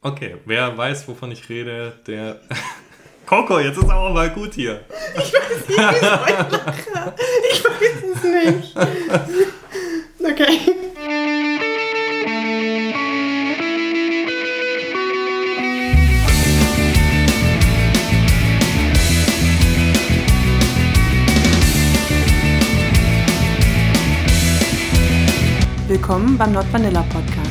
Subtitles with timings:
[0.00, 2.40] Okay, wer weiß, wovon ich rede, der.
[3.26, 4.82] Coco, jetzt ist aber mal gut hier.
[5.16, 7.14] Ich weiß nicht, wieso ich lache.
[7.50, 8.76] Ich weiß es nicht.
[10.22, 10.60] Okay.
[25.88, 27.47] Willkommen beim Not Vanilla Podcast.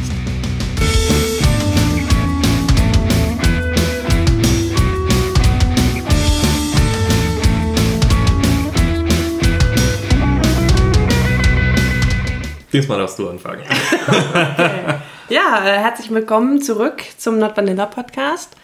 [12.77, 13.63] Diesmal darfst du anfangen.
[14.07, 14.93] Okay.
[15.29, 18.55] Ja, äh, herzlich willkommen zurück zum Not Vanilla Podcast.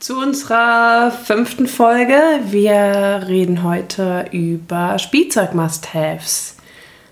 [0.00, 2.20] Zu unserer fünften Folge.
[2.46, 6.56] Wir reden heute über Spielzeug-Must-Haves.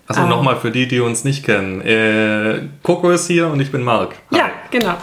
[0.08, 0.26] Also Ah.
[0.26, 1.82] nochmal für die, die uns nicht kennen.
[1.82, 4.16] Äh, Coco ist hier und ich bin Marc.
[4.32, 4.96] Ja, genau.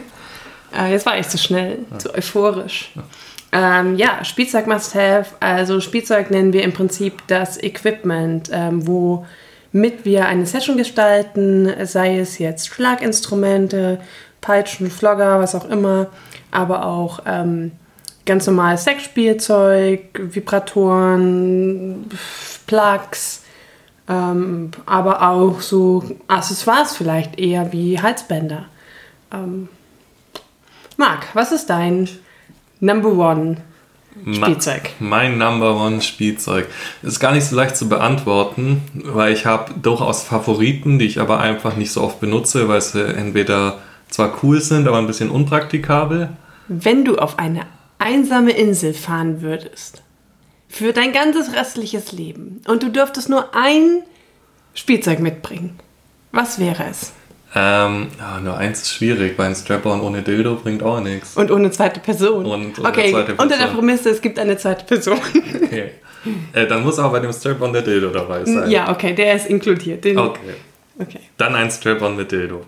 [0.76, 2.90] äh, jetzt war ich zu schnell, zu euphorisch.
[3.52, 5.26] Ähm, ja, Spielzeug must have.
[5.40, 8.86] Also Spielzeug nennen wir im Prinzip das Equipment, ähm,
[9.72, 14.00] womit wir eine Session gestalten, sei es jetzt Schlaginstrumente,
[14.40, 16.08] Peitschen, Flogger, was auch immer,
[16.50, 17.72] aber auch ähm,
[18.26, 22.08] ganz normales Sexspielzeug, Vibratoren,
[22.66, 23.42] Plugs,
[24.08, 28.66] ähm, aber auch so Accessoires vielleicht eher wie Halsbänder.
[29.32, 29.68] Ähm,
[30.96, 32.08] Marc, was ist dein
[32.80, 33.58] Number One
[34.32, 34.90] Spielzeug?
[34.98, 36.66] Mein Number One Spielzeug.
[37.02, 41.40] Ist gar nicht so leicht zu beantworten, weil ich habe durchaus Favoriten, die ich aber
[41.40, 46.30] einfach nicht so oft benutze, weil sie entweder zwar cool sind, aber ein bisschen unpraktikabel.
[46.68, 47.66] Wenn du auf eine
[47.98, 50.02] einsame Insel fahren würdest,
[50.68, 54.02] für dein ganzes restliches Leben, und du dürftest nur ein
[54.74, 55.78] Spielzeug mitbringen,
[56.32, 57.12] was wäre es?
[57.54, 61.36] Ähm, ja, nur eins ist schwierig, weil ein Strap-on ohne Dildo bringt auch nichts.
[61.36, 62.46] Und ohne zweite Person.
[62.46, 63.74] Und ohne okay, zweite unter der Person.
[63.76, 65.18] Prämisse, es gibt eine zweite Person.
[65.64, 65.90] Okay.
[66.52, 68.70] Äh, dann muss aber bei dem Strap-on der Dildo dabei sein.
[68.70, 70.04] ja, okay, der ist inkludiert.
[70.04, 70.54] Den, Okay.
[70.98, 71.20] okay.
[71.38, 72.62] Dann ein Strap-on mit Dildo.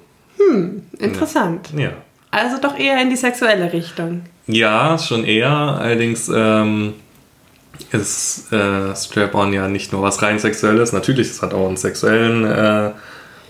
[0.99, 1.69] Interessant.
[1.77, 1.91] Ja.
[2.31, 4.23] Also doch eher in die sexuelle Richtung.
[4.47, 5.51] Ja, schon eher.
[5.51, 6.95] Allerdings ähm,
[7.93, 10.93] ist äh, Strap-on ja nicht nur was rein Sexuelles.
[10.93, 12.91] Natürlich, es hat auch einen sexuellen äh,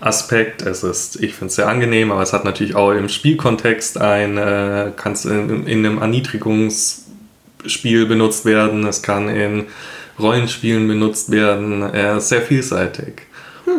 [0.03, 0.61] Aspekt.
[0.61, 4.37] Es ist, ich finde es sehr angenehm, aber es hat natürlich auch im Spielkontext ein,
[4.37, 8.85] äh, kann es in, in einem Erniedrigungsspiel benutzt werden.
[8.85, 9.65] Es kann in
[10.19, 11.81] Rollenspielen benutzt werden.
[11.81, 13.23] Er ist sehr vielseitig.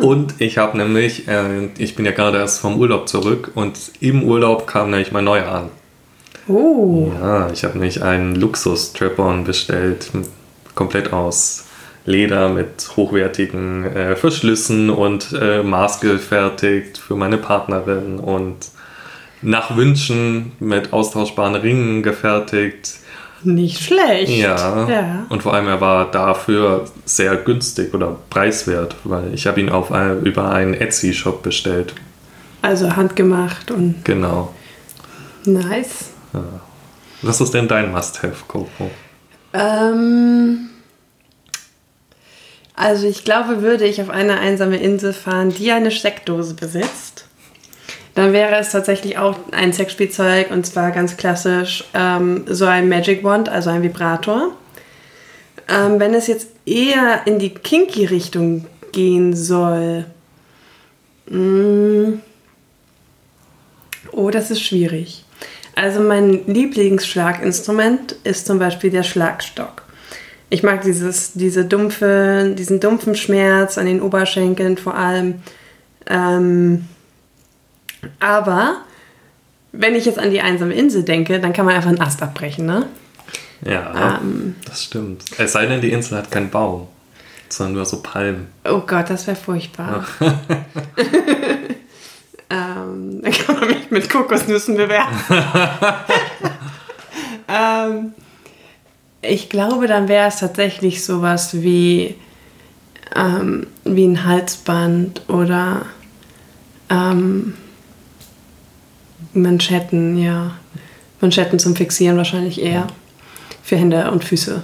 [0.01, 4.23] Und ich habe nämlich, äh, ich bin ja gerade erst vom Urlaub zurück und im
[4.23, 5.69] Urlaub kam nämlich mein neuer an.
[6.47, 7.11] Oh.
[7.21, 10.09] Ja, ich habe nämlich einen Luxus-Strap-on bestellt,
[10.73, 11.65] komplett aus
[12.05, 18.57] Leder mit hochwertigen äh, Verschlüssen und äh, maßgefertigt für meine Partnerin und
[19.41, 22.95] nach Wünschen mit austauschbaren Ringen gefertigt.
[23.43, 24.31] Nicht schlecht.
[24.31, 24.87] Ja.
[24.89, 25.25] Ja.
[25.29, 29.91] Und vor allem er war dafür sehr günstig oder preiswert, weil ich habe ihn auf
[29.91, 31.93] ein, über einen Etsy-Shop bestellt.
[32.61, 34.53] Also handgemacht und Genau.
[35.45, 36.11] nice.
[37.21, 38.89] Was ist denn dein Must-Have, Coco?
[39.53, 40.69] Ähm,
[42.75, 47.25] also ich glaube, würde ich auf eine einsame Insel fahren, die eine Steckdose besitzt,
[48.15, 53.23] dann wäre es tatsächlich auch ein Sexspielzeug und zwar ganz klassisch ähm, so ein Magic
[53.23, 54.53] Wand, also ein Vibrator.
[55.67, 60.05] Ähm, wenn es jetzt eher in die kinky Richtung gehen soll,
[61.27, 62.19] mh,
[64.11, 65.25] oh, das ist schwierig.
[65.75, 69.84] Also mein Lieblingsschlaginstrument ist zum Beispiel der Schlagstock.
[70.55, 75.41] Ich mag dieses, diese dumpfe, diesen dumpfen Schmerz an den Oberschenkeln vor allem.
[76.07, 76.87] Ähm,
[78.21, 78.77] aber
[79.73, 82.65] wenn ich jetzt an die einsame Insel denke, dann kann man einfach einen Ast abbrechen,
[82.65, 82.85] ne?
[83.65, 84.55] Ja, Ähm.
[84.65, 85.25] das stimmt.
[85.37, 86.87] Es sei denn, die Insel hat keinen Baum,
[87.49, 88.47] sondern nur so Palmen.
[88.63, 90.05] Oh Gott, das wäre furchtbar.
[92.49, 95.35] ähm, dann kann man mich mit Kokosnüssen bewerfen.
[97.49, 98.13] ähm,
[99.27, 102.15] ich glaube, dann wäre es tatsächlich sowas wie,
[103.15, 105.85] ähm, wie ein Halsband oder
[106.89, 107.53] ähm,
[109.33, 110.51] Manschetten, ja.
[111.21, 112.87] Manschetten zum Fixieren wahrscheinlich eher.
[113.63, 114.63] Für Hände und Füße.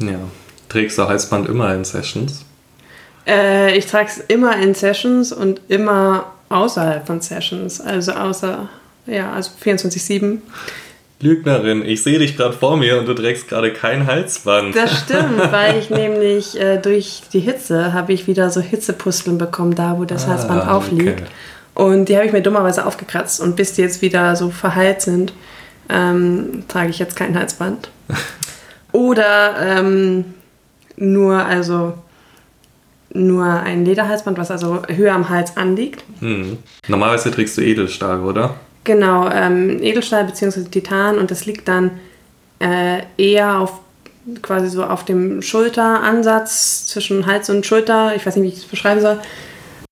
[0.00, 0.18] Ja.
[0.68, 2.44] Trägst du Halsband immer in Sessions?
[3.26, 7.80] Äh, ich trage es immer in Sessions und immer außerhalb von Sessions.
[7.80, 8.68] Also außer,
[9.06, 10.38] ja, also 24-7.
[11.20, 14.76] Lügnerin, ich sehe dich gerade vor mir und du trägst gerade kein Halsband.
[14.76, 19.74] Das stimmt, weil ich nämlich äh, durch die Hitze habe ich wieder so Hitzepusteln bekommen,
[19.74, 21.20] da wo das Halsband Ah, aufliegt.
[21.22, 21.30] okay.
[21.74, 23.40] Und die habe ich mir dummerweise aufgekratzt.
[23.40, 25.32] Und bis die jetzt wieder so verheilt sind,
[25.88, 27.88] ähm, trage ich jetzt kein Halsband.
[28.92, 30.24] Oder ähm,
[30.96, 31.94] nur, also
[33.12, 36.04] nur ein Lederhalsband, was also höher am Hals anliegt.
[36.20, 36.58] Hm.
[36.88, 38.54] Normalerweise trägst du Edelstahl, oder?
[38.84, 40.64] Genau, ähm, Edelstahl bzw.
[40.64, 41.90] Titan und das liegt dann
[42.58, 43.80] äh, eher auf
[44.42, 48.14] quasi so auf dem Schulteransatz zwischen Hals und Schulter.
[48.14, 49.18] Ich weiß nicht, wie ich das beschreiben soll.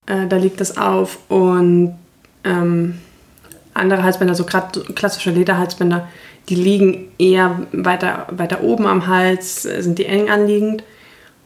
[0.06, 1.96] Äh, da liegt das auf und
[2.44, 2.98] ähm,
[3.74, 6.08] andere Halsbänder, so klassische Lederhalsbänder,
[6.48, 10.82] die liegen eher weiter, weiter oben am Hals, sind die eng anliegend.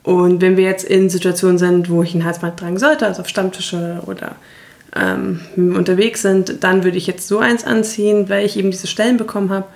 [0.03, 3.29] Und wenn wir jetzt in Situationen sind, wo ich ein Halsband tragen sollte, also auf
[3.29, 4.37] Stammtische oder
[4.95, 9.17] ähm, unterwegs sind, dann würde ich jetzt so eins anziehen, weil ich eben diese Stellen
[9.17, 9.67] bekommen habe.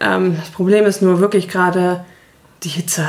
[0.00, 2.04] Ähm, das Problem ist nur wirklich gerade
[2.62, 3.06] die Hitze,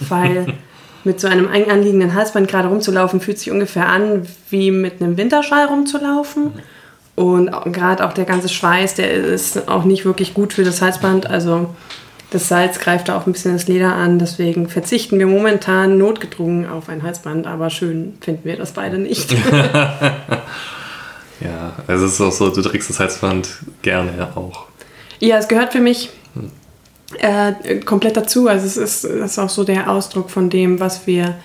[0.00, 0.54] weil
[1.04, 5.16] mit so einem eng anliegenden Halsband gerade rumzulaufen, fühlt sich ungefähr an, wie mit einem
[5.16, 6.52] Winterschall rumzulaufen.
[7.14, 11.28] Und gerade auch der ganze Schweiß, der ist auch nicht wirklich gut für das Halsband.
[11.28, 11.74] Also
[12.30, 14.20] das Salz greift da auch ein bisschen das Leder an.
[14.20, 17.48] Deswegen verzichten wir momentan notgedrungen auf ein Halsband.
[17.48, 19.34] Aber schön finden wir das beide nicht.
[21.40, 23.48] ja, also es ist auch so, du trägst das Halsband
[23.82, 24.66] gerne auch.
[25.20, 26.10] Ja, es gehört für mich
[27.18, 28.48] äh, komplett dazu.
[28.48, 31.36] Also es ist, das ist auch so der Ausdruck von dem, was wir,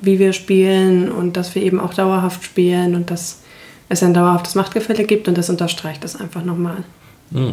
[0.00, 3.40] wie wir spielen und dass wir eben auch dauerhaft spielen und dass
[3.88, 6.84] es ein dauerhaftes Machtgefälle gibt und das unterstreicht das einfach nochmal.
[7.32, 7.52] Hm.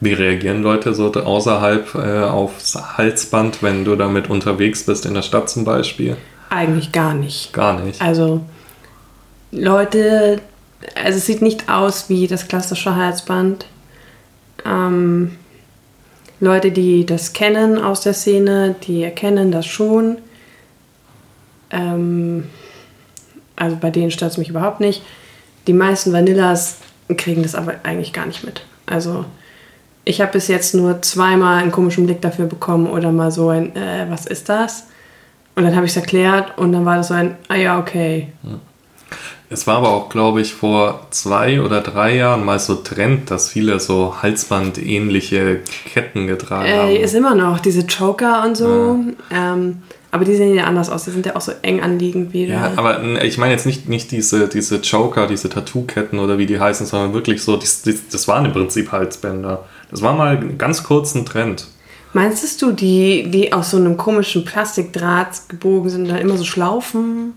[0.00, 5.22] Wie reagieren Leute so außerhalb äh, aufs Halsband, wenn du damit unterwegs bist, in der
[5.22, 6.16] Stadt zum Beispiel?
[6.50, 7.52] Eigentlich gar nicht.
[7.52, 8.02] Gar nicht.
[8.02, 8.42] Also
[9.50, 10.40] Leute,
[10.94, 13.66] also es sieht nicht aus wie das klassische Halsband.
[14.64, 15.36] Ähm,
[16.40, 20.18] Leute, die das kennen aus der Szene, die erkennen das schon.
[21.70, 22.44] Ähm,
[23.56, 25.02] also bei denen stört es mich überhaupt nicht.
[25.66, 26.78] Die meisten Vanillas
[27.16, 28.62] kriegen das aber eigentlich gar nicht mit.
[28.86, 29.24] Also
[30.04, 33.74] ich habe bis jetzt nur zweimal einen komischen Blick dafür bekommen oder mal so ein,
[33.74, 34.86] äh, was ist das?
[35.54, 38.32] Und dann habe ich es erklärt und dann war das so ein, ah ja, okay.
[39.50, 43.50] Es war aber auch, glaube ich, vor zwei oder drei Jahren mal so Trend, dass
[43.50, 45.60] viele so Halsband-ähnliche
[45.92, 46.96] Ketten getragen äh, haben.
[46.96, 48.98] Ist immer noch, diese Choker und so.
[49.30, 49.54] Ja.
[49.54, 51.04] Ähm, aber die sehen ja anders aus.
[51.04, 54.12] Die sind ja auch so eng anliegend wie Ja, aber ich meine jetzt nicht, nicht
[54.12, 58.44] diese, diese Joker, diese Tattoo-Ketten oder wie die heißen, sondern wirklich so, das, das waren
[58.44, 59.64] im Prinzip Halsbänder.
[59.90, 61.66] Das war mal ganz kurz ein Trend.
[62.12, 67.34] Meinst du, die, die aus so einem komischen Plastikdraht gebogen sind, da immer so Schlaufen?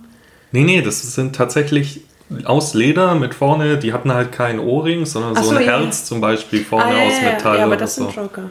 [0.58, 2.02] Nee, nee, das sind tatsächlich
[2.46, 5.80] aus Leder mit vorne, die hatten halt keinen Ohrring, sondern so, so, ein ja.
[5.80, 7.58] Herz zum Beispiel vorne ah, ja, aus Metall.
[7.60, 8.22] Ja, aber das sind so.
[8.22, 8.50] Joker.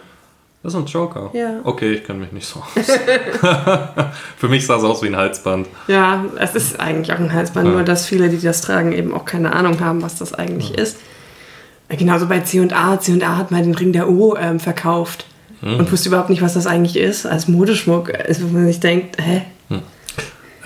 [0.62, 1.30] Das ist ein Joker?
[1.32, 1.60] Ja.
[1.64, 2.86] Okay, ich kenne mich nicht so aus.
[4.36, 5.66] Für mich sah es aus wie ein Halsband.
[5.88, 7.72] Ja, es ist eigentlich auch ein Halsband, ja.
[7.72, 10.82] nur dass viele, die das tragen, eben auch keine Ahnung haben, was das eigentlich ja.
[10.82, 10.98] ist.
[11.88, 13.00] Genauso bei C&A.
[13.00, 15.26] C&A hat mal den Ring der O ähm, verkauft
[15.60, 15.80] hm.
[15.80, 18.14] und wusste überhaupt nicht, was das eigentlich ist, als Modeschmuck.
[18.14, 19.42] Also, wo man sich denkt, hä?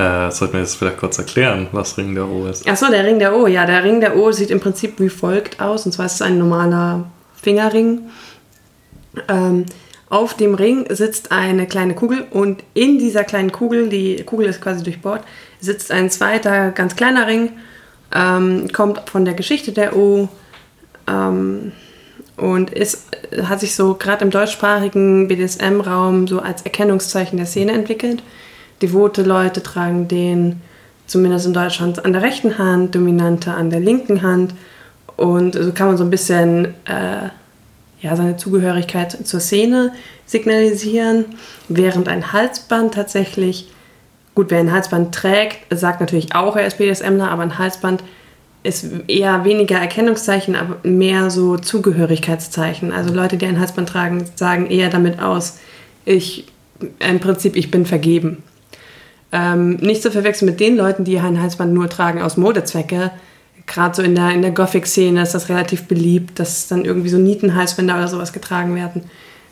[0.00, 2.67] Äh, sollten wir jetzt vielleicht kurz erklären, was Ring der O ist?
[2.67, 3.47] Achso, der Ring der O.
[3.47, 5.85] Ja, der Ring der O sieht im Prinzip wie folgt aus.
[5.85, 7.05] Und zwar ist es ein normaler
[7.35, 8.08] Fingerring.
[9.29, 9.67] Ähm,
[10.08, 14.62] auf dem Ring sitzt eine kleine Kugel und in dieser kleinen Kugel, die Kugel ist
[14.62, 15.23] quasi durchbohrt,
[15.61, 17.52] sitzt ein zweiter ganz kleiner Ring,
[18.14, 20.31] ähm, kommt von der Geschichte der O
[21.06, 21.73] ähm,
[22.38, 23.06] und ist,
[23.43, 28.23] hat sich so gerade im deutschsprachigen BDSM-Raum so als Erkennungszeichen der Szene entwickelt.
[28.83, 30.61] Devote Leute tragen den,
[31.07, 34.55] zumindest in Deutschland, an der rechten Hand, Dominante an der linken Hand.
[35.17, 37.29] Und so kann man so ein bisschen äh,
[38.01, 39.93] ja, seine Zugehörigkeit zur Szene
[40.27, 41.27] signalisieren,
[41.69, 43.69] während ein Halsband tatsächlich,
[44.35, 48.03] gut, wer ein Halsband trägt, sagt natürlich auch, er ist BDSMler, aber ein Halsband
[48.63, 52.93] ist eher weniger Erkennungszeichen, aber mehr so Zugehörigkeitszeichen.
[52.93, 55.59] Also Leute, die ein Halsband tragen, sagen eher damit aus,
[56.05, 56.47] ich,
[56.99, 58.43] im Prinzip, ich bin vergeben.
[59.33, 63.13] Ähm, nicht zu verwechseln mit den Leuten, die ein Halsband nur tragen aus Modezwecke,
[63.71, 67.19] gerade so in der, in der Gothic-Szene ist das relativ beliebt, dass dann irgendwie so
[67.19, 69.05] Nietenhalsbänder oder sowas getragen werden.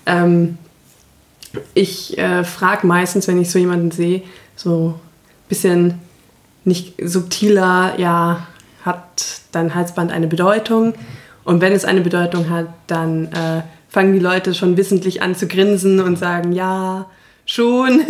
[0.06, 0.58] Ähm,
[1.74, 4.22] ich äh, frage meistens, wenn ich so jemanden sehe,
[4.56, 5.94] so ein bisschen
[6.64, 8.46] nicht subtiler, ja,
[8.84, 10.94] hat dein Halsband eine Bedeutung?
[11.44, 15.46] Und wenn es eine Bedeutung hat, dann äh, fangen die Leute schon wissentlich an zu
[15.46, 17.06] grinsen und sagen, ja,
[17.48, 18.04] schon.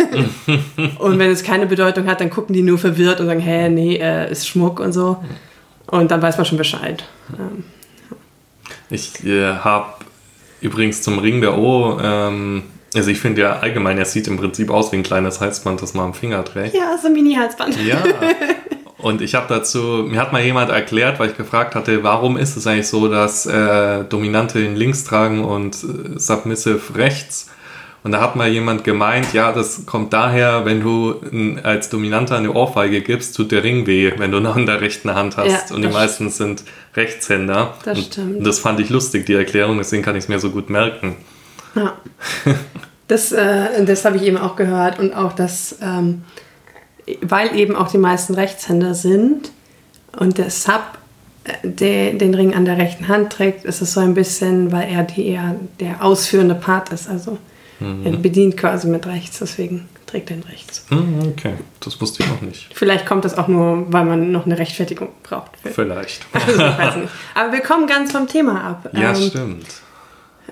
[0.99, 3.97] und wenn es keine Bedeutung hat, dann gucken die nur verwirrt und sagen, hä, nee,
[3.97, 5.25] äh, ist Schmuck und so.
[5.87, 7.05] Und dann weiß man schon Bescheid.
[7.39, 7.65] Ähm,
[8.91, 9.95] ich äh, habe
[10.61, 12.65] übrigens zum Ring der O, ähm,
[12.95, 15.95] also ich finde ja allgemein, er sieht im Prinzip aus wie ein kleines Halsband, das
[15.95, 16.75] man am Finger trägt.
[16.75, 17.79] Ja, so ein Mini-Halsband.
[17.85, 18.03] Ja.
[18.99, 19.79] Und ich habe dazu,
[20.09, 23.47] mir hat mal jemand erklärt, weil ich gefragt hatte, warum ist es eigentlich so, dass
[23.47, 27.49] äh, Dominante links tragen und äh, Submissive rechts?
[28.05, 31.17] Und da hat mal jemand gemeint, ja, das kommt daher, wenn du
[31.65, 35.15] als Dominanter eine Ohrfeige gibst, tut der Ring weh, wenn du noch in der rechten
[35.15, 35.71] Hand hast.
[35.71, 36.63] Ja, und die meisten sind
[36.95, 37.75] Rechtshänder.
[37.85, 38.39] Das stimmt.
[38.39, 41.17] Und das fand ich lustig, die Erklärung, deswegen kann ich es mir so gut merken.
[41.75, 41.95] Ja.
[43.09, 46.25] Das, äh, das habe ich eben auch gehört und auch, dass, ähm,
[47.23, 49.51] weil eben auch die meisten Rechtshänder sind
[50.19, 50.83] und der Sub
[51.45, 54.91] äh, der, den Ring an der rechten Hand trägt, ist es so ein bisschen, weil
[54.91, 57.09] er die eher der ausführende Part ist.
[57.09, 57.39] Also
[57.81, 58.07] mhm.
[58.07, 60.87] er bedient quasi mit rechts, deswegen trägt er ihn rechts.
[60.91, 62.69] Mhm, okay, das wusste ich noch nicht.
[62.75, 65.53] Vielleicht kommt das auch nur, weil man noch eine Rechtfertigung braucht.
[65.65, 66.27] Vielleicht.
[66.33, 67.13] Also, weiß nicht.
[67.35, 68.91] Aber wir kommen ganz vom Thema ab.
[68.93, 69.67] Ja, ähm, stimmt.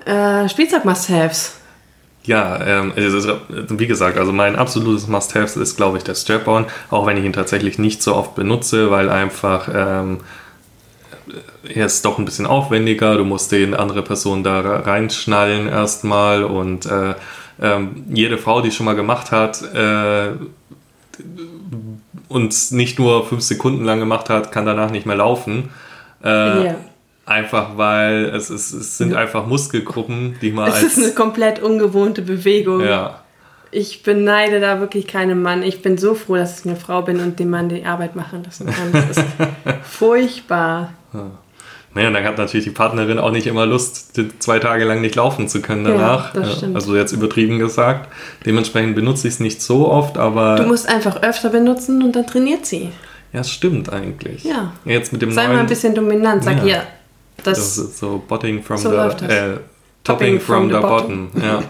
[0.05, 1.55] Äh, Spielzeug-Must-Haves.
[2.23, 7.05] Ja, ähm, ist, wie gesagt, also mein absolutes Must-Have ist, glaube ich, der Strap-on, auch
[7.05, 10.19] wenn ich ihn tatsächlich nicht so oft benutze, weil einfach ähm,
[11.67, 13.17] er ist doch ein bisschen aufwendiger.
[13.17, 17.11] Du musst den andere Person da reinschnallen erstmal und äh,
[17.59, 17.79] äh,
[18.09, 20.31] jede Frau, die schon mal gemacht hat äh,
[22.27, 25.69] und nicht nur fünf Sekunden lang gemacht hat, kann danach nicht mehr laufen.
[26.23, 26.75] Äh, ja.
[27.25, 30.69] Einfach weil es, ist, es sind einfach Muskelgruppen, die man.
[30.69, 32.81] Es ist eine komplett ungewohnte Bewegung.
[32.85, 33.21] Ja.
[33.69, 35.61] Ich beneide da wirklich keinen Mann.
[35.61, 38.45] Ich bin so froh, dass ich eine Frau bin und dem Mann die Arbeit machen
[38.45, 38.93] lassen kann.
[38.93, 39.25] Das ist
[39.83, 40.93] furchtbar.
[41.17, 41.31] Ja.
[41.93, 45.15] Naja, und dann hat natürlich die Partnerin auch nicht immer Lust, zwei Tage lang nicht
[45.15, 46.35] laufen zu können danach.
[46.35, 46.75] Ja, das stimmt.
[46.75, 48.13] Also jetzt übertrieben gesagt.
[48.45, 50.57] Dementsprechend benutze ich es nicht so oft, aber.
[50.57, 52.91] Du musst einfach öfter benutzen und dann trainiert sie.
[53.33, 54.43] Ja, stimmt eigentlich.
[54.43, 54.73] Ja.
[54.85, 56.43] Jetzt mit dem Sei neuen, mal ein bisschen dominant.
[56.43, 56.63] Sag ja.
[56.63, 56.83] hier,
[57.43, 59.57] das, das ist so Botting from so the äh,
[60.03, 61.29] Topping from, from, the, the bottom.
[61.29, 61.43] bottom.
[61.43, 61.63] Ja.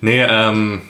[0.00, 0.82] nee, ähm,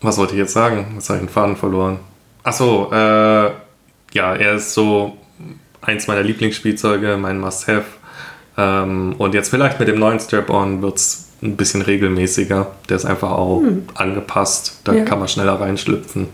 [0.00, 0.92] was wollte ich jetzt sagen?
[0.94, 1.98] Jetzt habe ich den Faden verloren.
[2.42, 3.50] Achso, äh,
[4.12, 5.16] ja, er ist so
[5.82, 7.84] eins meiner Lieblingsspielzeuge, mein Must-Have.
[8.56, 12.70] Ähm, und jetzt vielleicht mit dem neuen Strap-On wird es ein bisschen regelmäßiger.
[12.88, 13.84] Der ist einfach auch hm.
[13.94, 14.80] angepasst.
[14.84, 15.04] Da ja.
[15.04, 16.28] kann man schneller reinschlüpfen.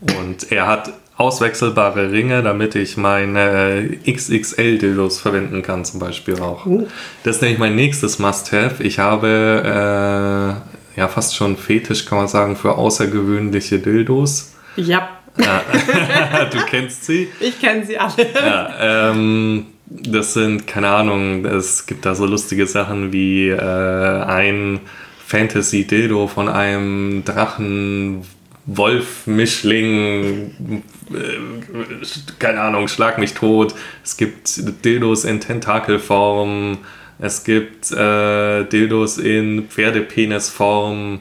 [0.00, 6.64] Und er hat auswechselbare Ringe, damit ich meine XXL-Dildos verwenden kann, zum Beispiel auch.
[6.64, 6.86] Uh.
[7.24, 8.82] Das ist nämlich mein nächstes Must-Have.
[8.82, 10.62] Ich habe
[10.96, 14.52] äh, ja fast schon Fetisch, kann man sagen, für außergewöhnliche Dildos.
[14.76, 15.10] Ja.
[15.36, 17.28] du kennst sie?
[17.40, 18.26] Ich kenne sie alle.
[18.34, 24.80] Ja, ähm, das sind, keine Ahnung, es gibt da so lustige Sachen wie äh, ein
[25.26, 28.24] Fantasy-Dildo von einem Drachen
[28.66, 33.74] Wolf, Mischling, äh, keine Ahnung, schlag mich tot.
[34.04, 36.78] Es gibt Dildos in Tentakelform.
[37.18, 41.20] Es gibt äh, Dildos in Pferdepenisform.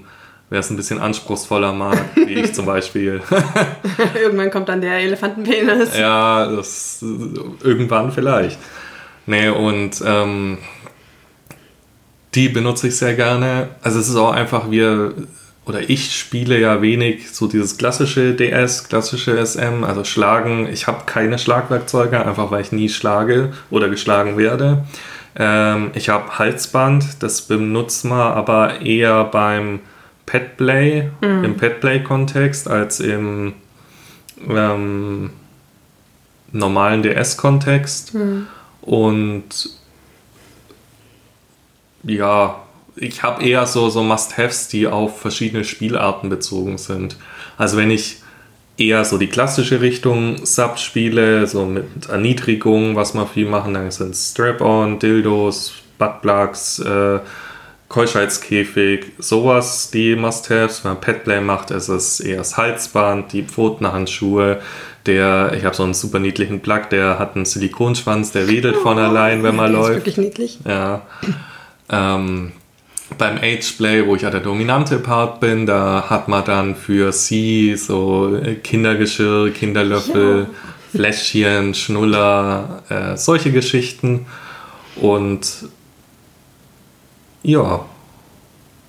[0.52, 3.22] Wer es ein bisschen anspruchsvoller mag, wie ich zum Beispiel.
[4.22, 5.96] irgendwann kommt dann der Elefantenpenis.
[5.96, 7.04] Ja, das
[7.64, 8.58] irgendwann vielleicht.
[9.28, 10.58] Nee, und ähm,
[12.34, 13.70] die benutze ich sehr gerne.
[13.82, 15.14] Also es ist auch einfach, wir
[15.70, 20.68] oder ich spiele ja wenig so dieses klassische DS, klassische SM, also Schlagen.
[20.68, 24.84] Ich habe keine Schlagwerkzeuge, einfach weil ich nie schlage oder geschlagen werde.
[25.36, 29.82] Ähm, ich habe Halsband, das benutzt man aber eher beim
[30.30, 31.44] Petplay, mhm.
[31.44, 33.54] im Petplay-Kontext als im
[34.48, 35.32] ähm,
[36.52, 38.14] normalen DS-Kontext.
[38.14, 38.46] Mhm.
[38.82, 39.50] Und
[42.04, 42.62] ja,
[42.96, 47.18] ich habe eher so, so Must-Haves, die auf verschiedene Spielarten bezogen sind.
[47.58, 48.22] Also wenn ich
[48.78, 53.90] eher so die klassische Richtung Sub spiele, so mit Erniedrigung, was wir viel machen, dann
[53.90, 57.20] sind Strap-on, Dildos, Buttplugs, äh,
[57.90, 60.84] Keuschheitskäfig, sowas, die Must-Haves.
[60.84, 64.62] Wenn man Petplay macht, ist es eher das Halsband, die Pfotenhandschuhe,
[65.06, 68.84] der, ich habe so einen super niedlichen Plug, der hat einen Silikonschwanz, der wedelt oh,
[68.84, 69.90] von allein, wenn man läuft.
[69.90, 70.60] Ist wirklich niedlich.
[70.68, 71.02] Ja.
[71.90, 72.52] Ähm,
[73.18, 77.76] beim Ageplay, wo ich ja der dominante Part bin, da hat man dann für sie
[77.76, 80.48] so Kindergeschirr, Kinderlöffel, ja.
[80.92, 84.28] Fläschchen, Schnuller, äh, solche Geschichten.
[84.96, 85.70] Und
[87.44, 87.86] ja,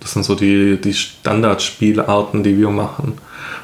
[0.00, 3.19] das sind so die, die Standardspielarten, die wir machen.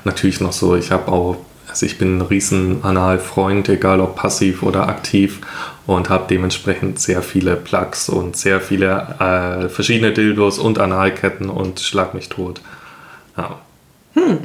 [0.04, 1.36] Natürlich noch so, ich habe auch
[1.76, 5.40] also ich bin ein riesen Anal-Freund, egal ob passiv oder aktiv
[5.86, 11.80] und habe dementsprechend sehr viele Plugs und sehr viele äh, verschiedene Dildos und Analketten und
[11.80, 12.62] schlag mich tot.
[13.36, 13.58] Ja.
[14.14, 14.38] Hm.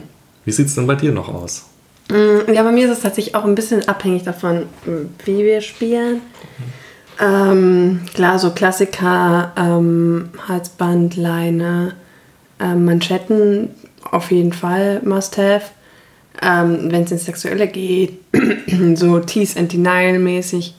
[0.43, 1.67] Wie sieht es denn bei dir noch aus?
[2.09, 4.65] Mm, ja, bei mir ist es tatsächlich auch ein bisschen abhängig davon,
[5.23, 6.15] wie wir spielen.
[6.15, 6.80] Mhm.
[7.21, 11.93] Ähm, klar, so Klassiker, ähm, Halsband, Leine,
[12.59, 13.69] ähm, Manschetten
[14.09, 15.67] auf jeden Fall Must-Have.
[16.41, 18.19] Ähm, Wenn es ins Sexuelle geht,
[18.95, 20.73] so Tease and Denial mäßig,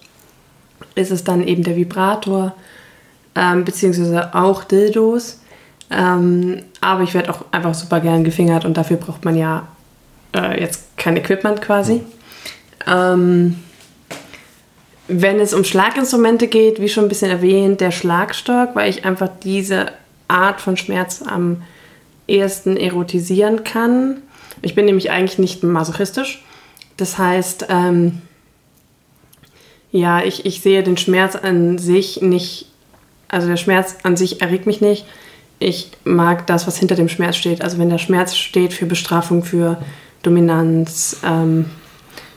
[0.96, 2.54] ist es dann eben der Vibrator,
[3.36, 5.40] ähm, beziehungsweise auch Dildos.
[5.90, 9.68] Ähm, aber ich werde auch einfach super gern gefingert und dafür braucht man ja
[10.34, 12.02] äh, jetzt kein Equipment quasi.
[12.86, 13.56] Ähm,
[15.20, 19.28] wenn es um Schlaginstrumente geht, wie schon ein bisschen erwähnt, der Schlagstock, weil ich einfach
[19.42, 19.92] diese
[20.28, 21.62] Art von Schmerz am
[22.26, 24.22] ehesten erotisieren kann.
[24.62, 26.44] Ich bin nämlich eigentlich nicht masochistisch.
[26.96, 28.22] Das heißt, ähm,
[29.90, 32.66] ja, ich, ich sehe den Schmerz an sich nicht,
[33.28, 35.04] also der Schmerz an sich erregt mich nicht.
[35.58, 37.62] Ich mag das, was hinter dem Schmerz steht.
[37.62, 39.78] Also wenn der Schmerz steht für Bestrafung, für
[40.22, 41.66] Dominanz, ähm,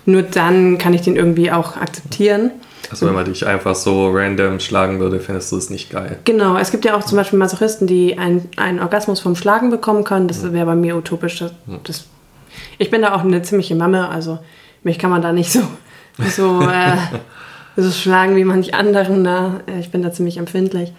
[0.06, 2.52] nur dann kann ich den irgendwie auch akzeptieren.
[2.92, 6.20] Also wenn man dich einfach so random schlagen würde, findest du es nicht geil.
[6.26, 10.04] Genau, es gibt ja auch zum Beispiel Masochisten, die einen, einen Orgasmus vom Schlagen bekommen
[10.04, 10.28] können.
[10.28, 11.40] Das wäre bei mir utopisch.
[11.40, 11.52] Das,
[11.84, 12.06] das,
[12.78, 14.40] ich bin da auch eine ziemliche Mamme, also
[14.84, 15.62] mich kann man da nicht so,
[16.36, 16.98] so, äh,
[17.76, 19.24] so schlagen wie manch anderen.
[19.24, 19.62] Da.
[19.80, 20.94] Ich bin da ziemlich empfindlich.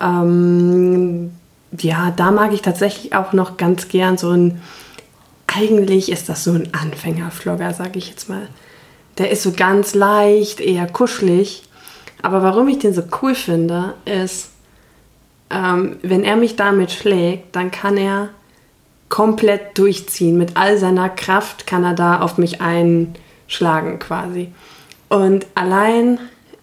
[0.00, 1.32] Ähm,
[1.78, 4.60] ja, da mag ich tatsächlich auch noch ganz gern so ein
[5.46, 8.48] eigentlich ist das so ein Anfängerflogger, sage ich jetzt mal.
[9.18, 11.62] Der ist so ganz leicht, eher kuschelig.
[12.22, 14.50] Aber warum ich den so cool finde, ist,
[15.50, 18.30] ähm, wenn er mich damit schlägt, dann kann er
[19.08, 20.36] komplett durchziehen.
[20.36, 24.52] Mit all seiner Kraft kann er da auf mich einschlagen quasi.
[25.08, 26.18] Und allein,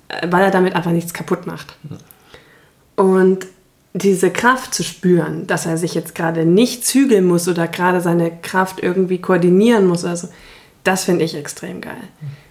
[0.09, 1.75] äh, weil er damit einfach nichts kaputt macht.
[2.95, 3.47] Und
[3.93, 8.31] diese Kraft zu spüren, dass er sich jetzt gerade nicht zügeln muss oder gerade seine
[8.41, 10.29] Kraft irgendwie koordinieren muss, also
[10.83, 12.03] das finde ich extrem geil.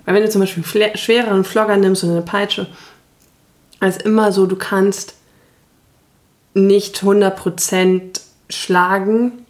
[0.04, 2.66] Weil wenn du zum Beispiel einen schwereren Flogger nimmst oder eine Peitsche,
[3.80, 5.14] ist immer so, du kannst
[6.54, 9.46] nicht 100% schlagen,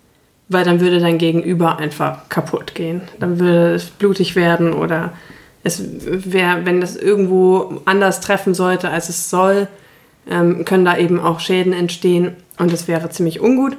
[0.49, 3.03] weil dann würde dein Gegenüber einfach kaputt gehen.
[3.19, 5.13] Dann würde es blutig werden oder
[5.63, 9.69] es wäre, wenn das irgendwo anders treffen sollte, als es soll,
[10.29, 13.77] ähm, können da eben auch Schäden entstehen und das wäre ziemlich ungut.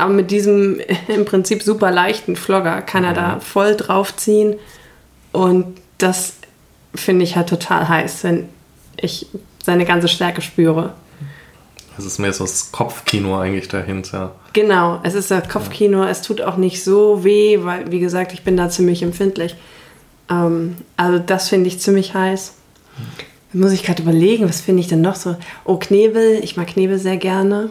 [0.00, 3.40] Aber mit diesem im Prinzip super leichten Flogger kann er da mhm.
[3.40, 4.56] voll draufziehen
[5.32, 6.34] und das
[6.94, 8.48] finde ich halt total heiß, wenn
[8.96, 9.26] ich
[9.62, 10.94] seine ganze Stärke spüre.
[11.98, 14.34] Es ist mehr so das Kopfkino eigentlich dahinter.
[14.54, 16.04] Genau, es ist das Kopfkino.
[16.04, 19.54] Es tut auch nicht so weh, weil, wie gesagt, ich bin da ziemlich empfindlich.
[20.30, 22.54] Ähm, also das finde ich ziemlich heiß.
[23.52, 25.36] Muss ich gerade überlegen, was finde ich denn noch so?
[25.64, 26.40] Oh, Knebel.
[26.42, 27.70] Ich mag Knebel sehr gerne.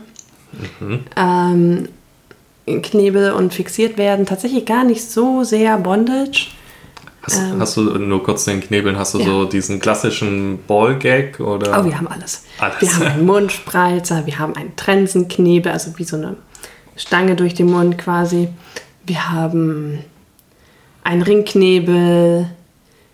[0.79, 0.99] Mhm.
[1.15, 1.89] Ähm,
[2.82, 4.25] Knebel und fixiert werden.
[4.25, 6.47] Tatsächlich gar nicht so sehr Bondage.
[7.23, 9.25] Hast, ähm, hast, du nur kurz den Knebeln, hast du ja.
[9.25, 11.79] so diesen klassischen Ballgag oder?
[11.79, 12.45] Oh, wir haben alles.
[12.60, 12.82] alles.
[12.82, 16.38] Wir haben einen Mundspreizer, wir haben einen Trensenknebel, also wie so eine
[16.95, 18.49] Stange durch den Mund quasi.
[19.05, 19.99] Wir haben
[21.03, 22.49] einen Ringknebel,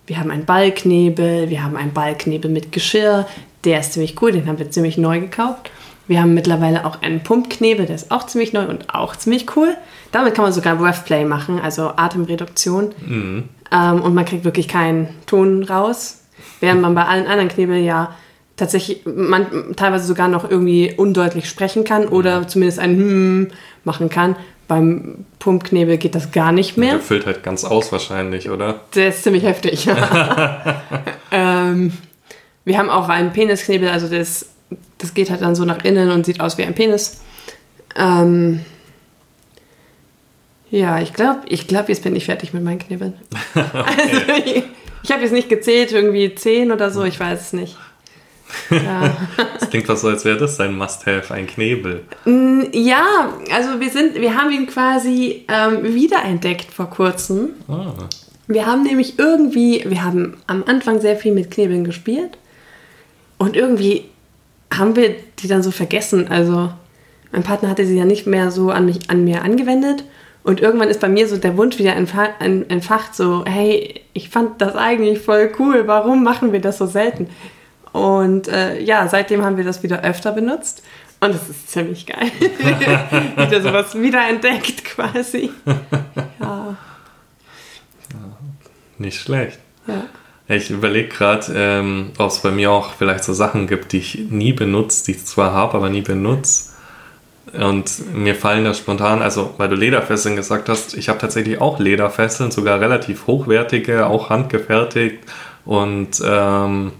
[0.05, 3.27] wir haben einen Ballknebel, wir haben einen Ballknebel mit Geschirr,
[3.63, 5.71] der ist ziemlich cool, den haben wir ziemlich neu gekauft.
[6.07, 9.75] Wir haben mittlerweile auch einen Pumpknebel, der ist auch ziemlich neu und auch ziemlich cool.
[10.11, 12.93] Damit kann man sogar Breathplay machen, also Atemreduktion.
[13.05, 13.43] Mhm.
[13.71, 16.21] Ähm, und man kriegt wirklich keinen Ton raus.
[16.59, 18.15] Während man bei allen anderen Knebeln ja
[18.55, 22.47] tatsächlich man teilweise sogar noch irgendwie undeutlich sprechen kann oder mhm.
[22.47, 23.47] zumindest ein Hm
[23.83, 24.35] machen kann.
[24.67, 26.93] Beim Pumpknebel geht das gar nicht mehr.
[26.93, 28.81] Der füllt halt ganz aus wahrscheinlich, oder?
[28.95, 29.87] Der ist ziemlich heftig.
[31.31, 31.93] ähm,
[32.63, 34.54] wir haben auch einen Penisknebel, also das,
[35.05, 37.21] das geht halt dann so nach innen und sieht aus wie ein Penis.
[37.95, 38.61] Ähm,
[40.71, 43.13] ja, ich glaube, ich glaub, jetzt bin ich fertig mit meinen Knebeln.
[43.55, 43.65] okay.
[43.73, 44.63] also, ich,
[45.03, 47.77] ich habe jetzt nicht gezählt, irgendwie zehn oder so, ich weiß es nicht.
[48.69, 49.15] Ja.
[49.59, 52.03] Das klingt fast so, als wäre das ein Must-Have, ein Knebel.
[52.25, 57.49] Mm, ja, also wir sind, wir haben ihn quasi ähm, wiederentdeckt vor kurzem.
[57.67, 57.93] Ah.
[58.47, 62.37] Wir haben nämlich irgendwie, wir haben am Anfang sehr viel mit Knebeln gespielt
[63.39, 64.05] und irgendwie
[64.77, 66.27] haben wir die dann so vergessen.
[66.29, 66.71] Also
[67.31, 70.03] mein Partner hatte sie ja nicht mehr so an mich, an mir angewendet.
[70.43, 74.75] Und irgendwann ist bei mir so der Wunsch wieder entfacht, so, hey, ich fand das
[74.75, 77.29] eigentlich voll cool, warum machen wir das so selten?
[77.91, 80.83] Und äh, ja, seitdem haben wir das wieder öfter benutzt.
[81.19, 82.29] Und es ist ziemlich geil.
[83.37, 85.51] wieder sowas wiederentdeckt quasi.
[86.39, 86.77] Ja.
[88.97, 89.59] Nicht schlecht.
[89.87, 90.03] Ja.
[90.47, 94.19] Ich überlege gerade, ähm, ob es bei mir auch vielleicht so Sachen gibt, die ich
[94.29, 96.75] nie benutze, die ich zwar habe, aber nie benutze.
[97.53, 101.79] Und mir fallen da spontan, also weil du Lederfesseln gesagt hast, ich habe tatsächlich auch
[101.79, 105.19] Lederfesseln, sogar relativ hochwertige, auch handgefertigt.
[105.63, 106.91] Und ähm,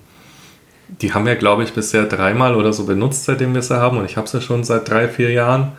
[1.01, 3.97] die haben wir, glaube ich, bisher dreimal oder so benutzt, seitdem wir sie haben.
[3.97, 5.73] Und ich habe sie schon seit drei, vier Jahren.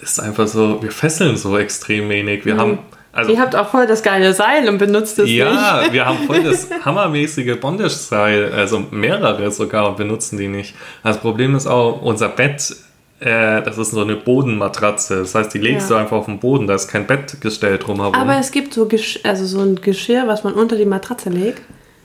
[0.00, 2.44] Ist einfach so, wir fesseln so extrem wenig.
[2.44, 2.60] Wir mhm.
[2.60, 2.78] haben
[3.18, 5.92] Also, Ihr habt auch voll das geile Seil und benutzt es ja, nicht.
[5.92, 10.74] wir haben voll das hammermäßige Bondage-Seil, also mehrere sogar und benutzen die nicht.
[11.02, 12.76] Das Problem ist auch, unser Bett,
[13.20, 15.18] äh, das ist so eine Bodenmatratze.
[15.20, 15.96] Das heißt, die legst Ja.
[15.96, 18.14] du einfach auf den Boden, da ist kein Bettgestell drumherum.
[18.14, 21.60] Aber es gibt so, Gesch also so ein Geschirr, was man unter die Matratze legt.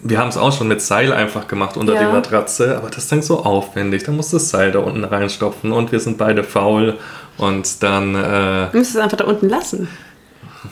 [0.05, 2.07] wir haben es auch schon mit Seil einfach gemacht unter Ja.
[2.07, 4.03] die Matratze, aber das ist dann so aufwendig.
[4.03, 6.97] Da muss das Seil da unten reinstopfen und wir sind beide faul
[7.37, 9.87] und dann, äh, Du müsst es einfach da unten lassen.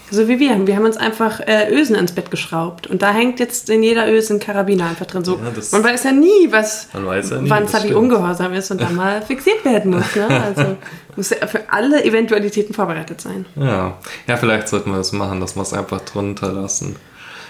[0.10, 0.68] So wie wir.
[0.68, 2.88] Wir haben uns einfach äh, Ösen ans Bett geschraubt.
[2.88, 5.24] Und da hängt jetzt in jeder Öse ein Karabiner einfach drin.
[5.24, 8.82] So, Ja, man weiß ja nie, was, Man weiß ja wann Zabi ungehorsam ist und
[8.82, 10.16] dann mal fixiert werden muss.
[10.16, 10.28] Ne?
[10.28, 10.78] Also
[11.16, 13.46] muss ja für alle Eventualitäten vorbereitet sein.
[13.56, 16.96] Ja, ja, vielleicht sollten wir das machen, dass wir es einfach drunter lassen.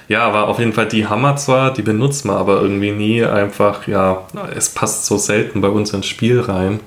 [0.07, 3.23] Ja, aber auf jeden Fall die Hammer zwar, die benutzt man aber irgendwie nie.
[3.23, 4.23] Einfach, ja,
[4.55, 6.79] es passt so selten bei uns ins Spiel rein.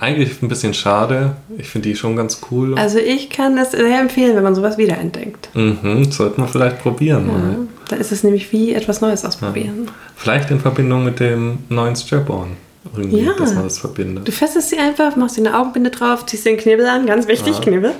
[0.00, 1.36] Eigentlich ein bisschen schade.
[1.58, 2.76] Ich finde die schon ganz cool.
[2.78, 5.50] Also ich kann das sehr empfehlen, wenn man sowas wiederentdeckt.
[5.54, 7.28] Mhm, sollten wir vielleicht probieren.
[7.28, 9.90] Ja, da ist es nämlich wie etwas Neues ausprobieren.
[10.16, 12.56] Vielleicht in Verbindung mit dem neuen Strap-on.
[12.96, 13.32] Irgendwie, Ja.
[13.38, 14.26] dass man das verbindet.
[14.26, 17.54] Du festest sie einfach, machst dir eine Augenbinde drauf, ziehst den Knibbel an, ganz wichtig,
[17.56, 17.60] Ja.
[17.62, 17.92] Knibbel.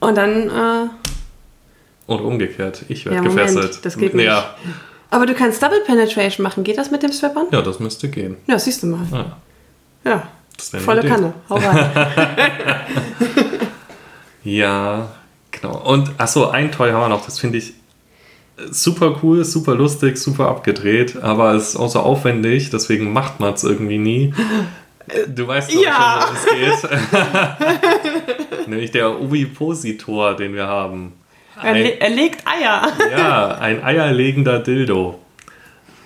[0.00, 0.88] Und dann, äh,
[2.06, 2.84] Oder umgekehrt.
[2.88, 3.80] Ich werde Ja, gefesselt.
[3.84, 4.26] das geht nicht.
[4.26, 4.54] Ja.
[5.10, 6.62] aber du kannst Double Penetration machen.
[6.64, 7.46] Geht das mit dem Strap-on?
[7.50, 8.36] ja, das müsste gehen.
[8.46, 9.06] Ja, siehst du mal.
[10.04, 10.28] Ja,
[10.84, 11.02] Volle.
[11.08, 11.32] Kanne.
[11.48, 11.90] Hau rein.
[14.42, 15.08] Ja,
[15.50, 15.76] genau.
[15.84, 17.74] Und achso, ein Toy haben wir noch, das finde ich
[18.70, 23.52] super cool, super lustig, super abgedreht, aber es ist auch so aufwendig, deswegen macht man
[23.54, 24.34] es irgendwie nie.
[25.28, 26.20] Du weißt doch Ja.
[26.22, 28.68] schon, worum es geht.
[28.68, 31.12] Nämlich der Ovipositor, den wir haben.
[31.56, 32.88] er, Ein, er legt Eier.
[33.10, 35.18] ja, ein eierlegender Dildo.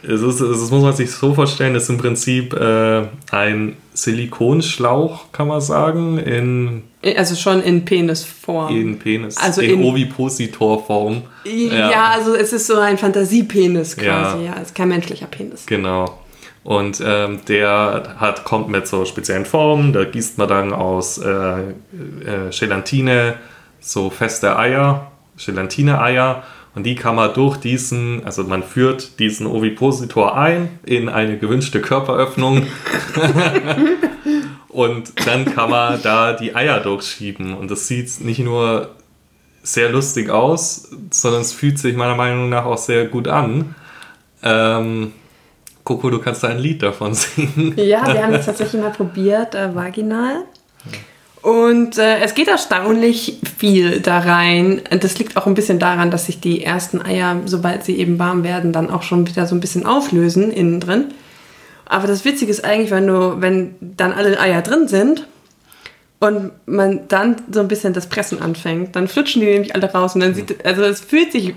[0.07, 5.33] Es ist, es muss man sich so vorstellen, es ist im Prinzip äh, ein Silikonschlauch,
[5.33, 6.83] kann man sagen, in
[7.17, 8.75] Also schon in Penisform.
[8.75, 11.23] in Penis, Also in, in- Ovipositorform.
[11.45, 12.11] ja.
[12.11, 14.45] also es ist so ein Fantasiepenis quasi.
[14.45, 14.51] Ja.
[14.53, 15.65] Ja, es ist kein menschlicher Penis.
[15.67, 16.19] Genau.
[16.65, 19.93] Und ähm, der hat, kommt mit so speziellen Formen.
[19.93, 21.63] Da gießt man dann aus äh, äh,
[22.59, 23.35] Gelatine
[23.81, 26.43] so feste Eier, Gelatine-Eier.
[26.75, 31.81] Und die kann man durch diesen, also man führt diesen Ovipositor ein in eine gewünschte
[31.81, 32.67] Körperöffnung.
[34.69, 37.55] und dann kann man da die Eier durchschieben.
[37.55, 38.91] Und das sieht nicht nur
[39.63, 43.75] sehr lustig aus, sondern es fühlt sich meiner Meinung nach auch sehr gut an.
[44.43, 45.13] Ähm,
[45.85, 47.75] Coco, du kannst da ein Lied davon singen.
[47.77, 50.45] Ja, wir haben das tatsächlich mal probiert, äh, vaginal.
[51.45, 54.81] Und äh, es geht erstaunlich viel da rein.
[54.91, 58.19] Und Das liegt auch ein bisschen daran, dass sich die ersten Eier, sobald sie eben
[58.19, 61.13] warm werden, dann auch schon wieder so ein bisschen auflösen innen drin.
[61.85, 65.29] Aber das Witzige ist eigentlich, wenn du, wenn dann alle Eier drin sind
[66.19, 70.15] und man dann so ein bisschen das Pressen anfängt, dann flutschen die nämlich alle raus
[70.15, 71.55] und dann sieht, also es fühlt sich,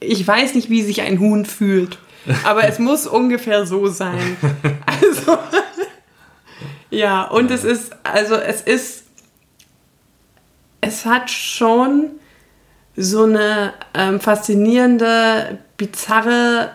[0.00, 1.98] ich weiß nicht, wie sich ein Huhn fühlt,
[2.44, 4.38] aber es muss ungefähr so sein.
[4.86, 5.38] Also,
[6.90, 9.04] ja, und es ist, also es ist,
[10.88, 12.10] es hat schon
[12.96, 16.70] so eine ähm, faszinierende, bizarre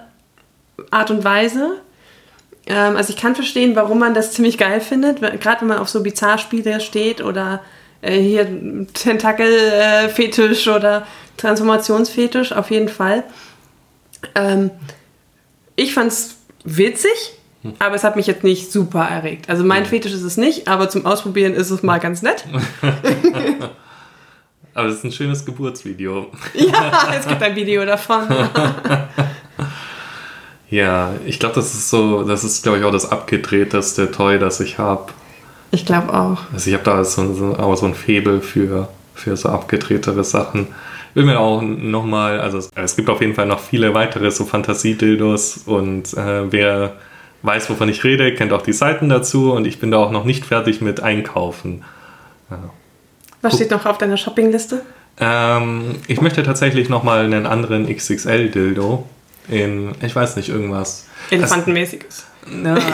[0.92, 1.82] Art und Weise.
[2.68, 5.90] Ähm, also ich kann verstehen, warum man das ziemlich geil findet, gerade wenn man auf
[5.90, 7.62] so Bizarrspiele steht oder
[8.02, 8.48] äh, hier
[8.94, 11.06] Tentakel-Fetisch oder
[11.38, 13.24] Transformationsfetisch, auf jeden Fall.
[14.36, 14.70] Ähm,
[15.76, 17.34] ich fand's witzig,
[17.80, 19.50] aber es hat mich jetzt nicht super erregt.
[19.50, 22.46] Also mein Fetisch ist es nicht, aber zum Ausprobieren ist es mal ganz nett.
[24.74, 26.32] Aber es ist ein schönes Geburtsvideo.
[26.54, 28.28] Ja, es gibt ein Video davon.
[30.74, 34.60] Ja, ich glaube, das ist so, das ist, glaube ich, auch das abgedrehteste Toy, das
[34.60, 35.14] ich habe.
[35.70, 36.40] Ich glaube auch.
[36.52, 40.70] Also ich habe da so, so, auch so ein Faible für, für so abgedrehtere Sachen.
[41.14, 44.46] Will mir auch nochmal, also es, es gibt auf jeden Fall noch viele weitere so
[44.46, 46.96] Fantasiedildos und äh, wer
[47.44, 50.26] weiß, wovon ich rede, kennt auch die Seiten dazu und ich bin da auch noch
[50.26, 51.84] nicht fertig mit Einkaufen.
[53.44, 54.82] Was steht noch auf deiner Shoppingliste?
[55.20, 59.06] Ähm, ich möchte tatsächlich nochmal einen anderen XXL-Dildo
[59.50, 61.06] in, ich weiß nicht, irgendwas.
[61.30, 62.26] Elefantenmäßiges.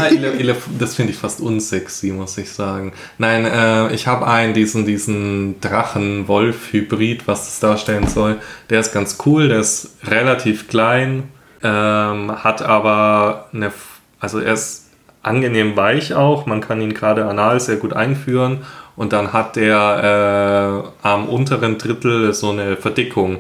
[0.10, 2.94] Elef das finde ich fast unsexy, muss ich sagen.
[3.18, 8.38] Nein, äh, ich habe einen, diesen, diesen Drachen-Wolf-Hybrid, was das darstellen soll.
[8.70, 11.30] Der ist ganz cool, der ist relativ klein,
[11.64, 13.72] ähm, hat aber eine,
[14.20, 14.89] also er ist
[15.22, 18.60] angenehm weich auch, man kann ihn gerade anal sehr gut einführen
[18.96, 23.40] und dann hat der äh, am unteren Drittel so eine Verdickung.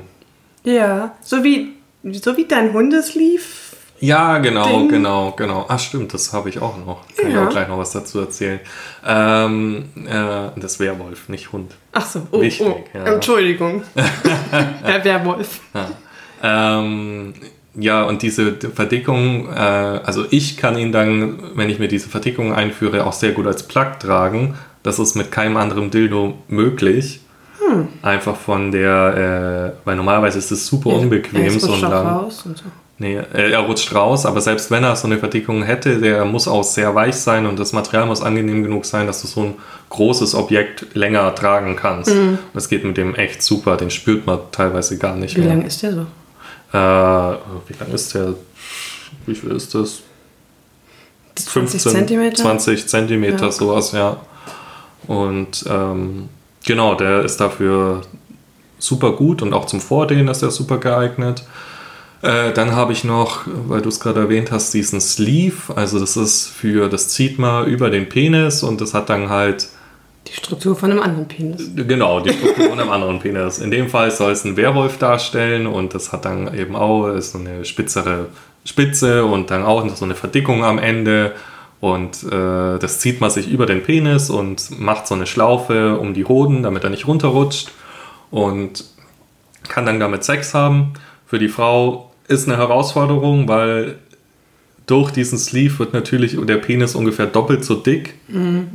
[0.63, 1.73] Ja, so wie,
[2.13, 3.43] so wie dein Hundesleeve
[4.01, 4.89] Ja, genau, Ding.
[4.89, 5.65] genau, genau.
[5.69, 7.05] Ah, stimmt, das habe ich auch noch.
[7.15, 7.41] Kann Ja.
[7.41, 8.59] ich auch gleich noch was dazu erzählen.
[9.05, 11.73] Ähm, äh, das Werwolf, nicht Hund.
[11.93, 12.83] Ach so, oh, Wichtig, oh.
[12.93, 13.05] ja.
[13.13, 13.83] Entschuldigung.
[14.83, 15.59] Herr Werwolf.
[16.43, 17.33] Ähm,
[17.79, 22.53] ja, und diese Verdickung, äh, also ich kann ihn dann, wenn ich mir diese Verdickung
[22.53, 24.55] einführe, auch sehr gut als Plug tragen.
[24.83, 27.21] Das ist mit keinem anderen Dildo möglich.
[27.59, 27.87] Hm.
[28.01, 32.07] Einfach von der, äh, weil normalerweise ist es super unbequem, so rutscht ein auch lang.
[32.07, 32.65] raus und so.
[33.01, 36.49] Nee, äh, er rutscht raus, aber selbst wenn er so eine Verdickung hätte, der muss
[36.49, 39.53] auch sehr weich sein und das Material muss angenehm genug sein, dass du so ein
[39.89, 42.13] großes Objekt länger tragen kannst.
[42.13, 42.39] Mhm.
[42.53, 45.49] Das geht mit dem echt super, den spürt man teilweise gar nicht Wie mehr.
[45.49, 46.05] lang ist der so?
[46.71, 48.33] Äh, wie lang ist der?
[49.25, 50.01] Wie viel ist das?
[51.35, 52.41] 20 Zentimeter?
[52.43, 53.51] 20 Zentimeter, Ja.
[53.51, 54.17] sowas, ja.
[55.07, 56.29] Und ähm,
[56.65, 58.01] genau, der ist dafür
[58.77, 61.43] super gut und auch zum Vordehnen ist er super geeignet.
[62.21, 65.75] Äh, dann habe ich noch, weil du es gerade erwähnt hast, diesen Sleeve.
[65.75, 69.69] Also das ist für, das zieht man über den Penis und das hat dann halt
[70.27, 71.71] Die Struktur von einem anderen Penis.
[71.75, 73.59] Genau, die Struktur von einem anderen Penis.
[73.59, 77.39] In dem Fall soll es einen Werwolf darstellen und das hat dann eben auch so
[77.39, 78.27] eine spitzere
[78.65, 81.33] Spitze und dann auch noch so eine Verdickung am Ende.
[81.81, 86.13] Und äh, das zieht man sich über den Penis und macht so eine Schlaufe um
[86.13, 87.71] die Hoden, damit er nicht runterrutscht.
[88.31, 88.83] Und
[89.67, 90.93] kann dann damit Sex haben.
[91.25, 93.97] Für die Frau ist eine Herausforderung, weil
[94.89, 98.15] durch diesen Sleeve wird natürlich der Penis ungefähr doppelt so dick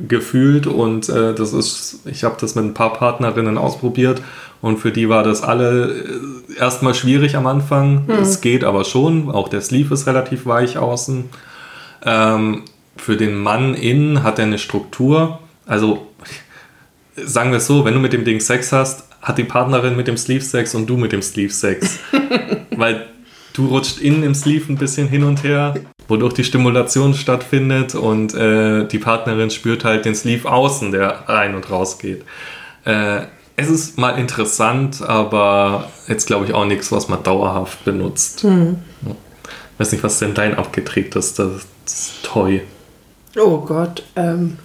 [0.07, 4.23] gefühlt und äh, das ist, ich habe das mit ein paar Partnerinnen ausprobiert
[4.61, 8.09] und für die war das alle äh, erstmal schwierig am Anfang.
[8.09, 11.25] Es geht aber schon, auch der Sleeve ist relativ weich außen.
[12.05, 12.63] Ähm,
[12.97, 16.07] für den Mann innen hat er eine Struktur, also
[17.17, 20.07] sagen wir es so, wenn du mit dem Ding Sex hast, hat die Partnerin mit
[20.07, 21.99] dem Sleeve Sex und du mit dem Sleeve Sex.
[22.77, 23.07] Weil
[23.55, 25.75] du rutscht innen im Sleeve ein bisschen hin und her,
[26.09, 31.55] wodurch die Stimulation stattfindet und äh, die Partnerin spürt halt den Sleeve außen, der rein
[31.55, 32.25] und raus geht.
[32.85, 33.23] Äh,
[33.57, 38.43] es ist mal interessant, aber jetzt glaube ich auch nichts, was man dauerhaft benutzt.
[38.43, 38.75] Ja.
[39.79, 42.63] Weiß nicht, was denn dein abgeträgtes das, das Toy?
[43.37, 44.03] Oh Gott.
[44.17, 44.59] Ähm.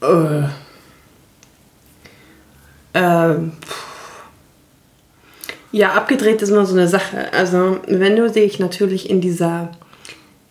[0.00, 0.42] Äh.
[2.94, 3.52] Ähm.
[5.76, 7.30] Ja, abgedreht ist immer so eine Sache.
[7.34, 9.72] Also, wenn du dich natürlich in dieser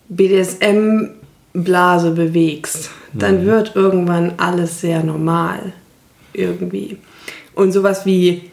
[0.07, 5.73] BDSM-Blase bewegst, dann wird irgendwann alles sehr normal.
[6.31, 6.99] Irgendwie.
[7.55, 8.51] Und sowas wie,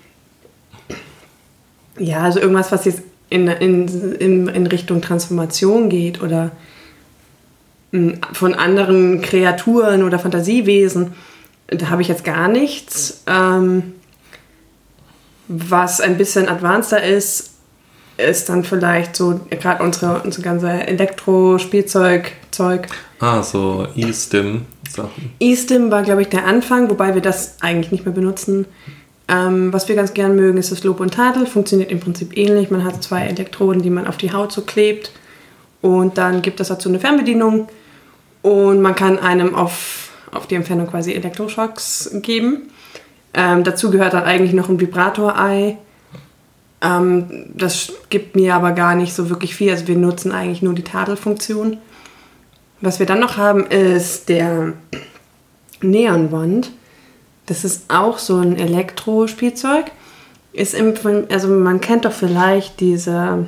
[1.98, 6.52] ja, also irgendwas, was jetzt in, in, in, in Richtung Transformation geht oder
[7.90, 11.12] mh, von anderen Kreaturen oder Fantasiewesen,
[11.66, 13.24] da habe ich jetzt gar nichts.
[13.26, 13.92] Ähm,
[15.52, 17.50] was ein bisschen advanceder ist,
[18.16, 22.86] ist dann vielleicht so gerade unsere, unsere ganze Elektro-Spielzeug, Zeug.
[23.20, 25.32] Ah, so E-Stim-Sachen.
[25.40, 28.66] eStim war, glaube ich, der Anfang, wobei wir das eigentlich nicht mehr benutzen.
[29.28, 31.46] Ähm, was wir ganz gern mögen, ist das Lob und Tadel.
[31.46, 32.70] Funktioniert im Prinzip ähnlich.
[32.70, 35.12] Man hat zwei Elektroden, die man auf die Haut so klebt.
[35.80, 37.68] Und dann gibt es dazu eine Fernbedienung.
[38.42, 42.71] Und man kann einem auf, auf die Entfernung quasi Elektroschocks geben.
[43.34, 45.78] Ähm, dazu gehört dann eigentlich noch ein Vibrator-Ei.
[46.82, 49.70] Ähm, das gibt mir aber gar nicht so wirklich viel.
[49.70, 51.78] Also wir nutzen eigentlich nur die Tadelfunktion.
[52.80, 54.74] Was wir dann noch haben, ist der
[55.80, 56.70] Neonwand.
[57.46, 59.86] Das ist auch so ein Elektrospielzeug.
[60.52, 60.94] Ist im,
[61.30, 63.46] also man kennt doch vielleicht diese,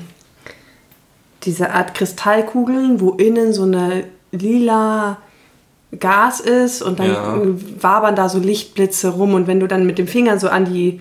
[1.42, 5.18] diese Art Kristallkugeln, wo innen so eine lila
[6.00, 7.38] Gas ist und dann Ja.
[7.80, 11.00] wabern da so Lichtblitze rum und wenn du dann mit dem Finger so an die,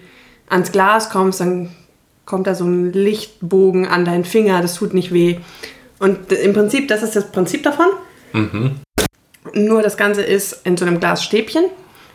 [0.50, 1.70] ans Glas kommst, dann
[2.26, 5.38] kommt da so ein Lichtbogen an deinen Finger, das tut nicht weh.
[6.00, 7.88] Und im Prinzip, das ist das Prinzip davon.
[9.54, 11.66] Nur das Ganze ist in so einem Glasstäbchen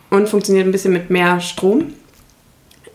[0.09, 1.93] und funktioniert ein bisschen mit mehr Strom.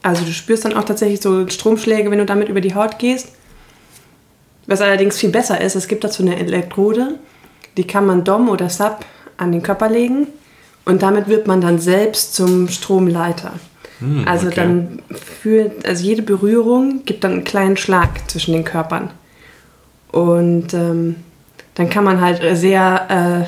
[0.03, 3.29] Also du spürst dann auch tatsächlich so Stromschläge, wenn du damit über die Haut gehst.
[4.67, 7.19] Was allerdings viel besser ist, es gibt dazu eine Elektrode,
[7.77, 9.05] die kann man Dom oder Sub
[9.37, 10.27] an den Körper legen
[10.85, 13.53] und damit wird man dann selbst zum Stromleiter.
[14.27, 14.57] also okay.
[14.57, 19.11] dann fühlt, also jede Berührung gibt dann einen kleinen Schlag zwischen den Körpern.
[20.11, 21.17] Und ähm,
[21.75, 23.47] dann kann man halt sehr,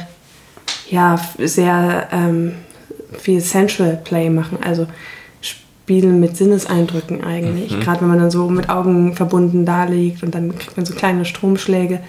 [0.90, 2.52] äh, ja, sehr ähm,
[3.18, 4.58] viel Sensual Play machen.
[4.62, 4.86] Also
[5.40, 7.78] Spielen mit Sinneseindrücken eigentlich.
[7.80, 10.94] Gerade wenn man dann so mit Augen verbunden da liegt und dann kriegt man so
[10.94, 12.00] kleine Stromschläge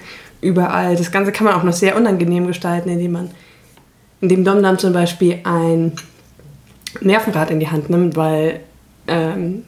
[0.42, 0.96] überall.
[0.96, 3.30] Das Ganze kann man auch noch sehr unangenehm gestalten, indem man,
[4.22, 5.94] indem Domdam zum Beispiel ein
[7.02, 8.62] Nervenrad in die Hand nimmt, weil
[9.08, 9.64] ähm,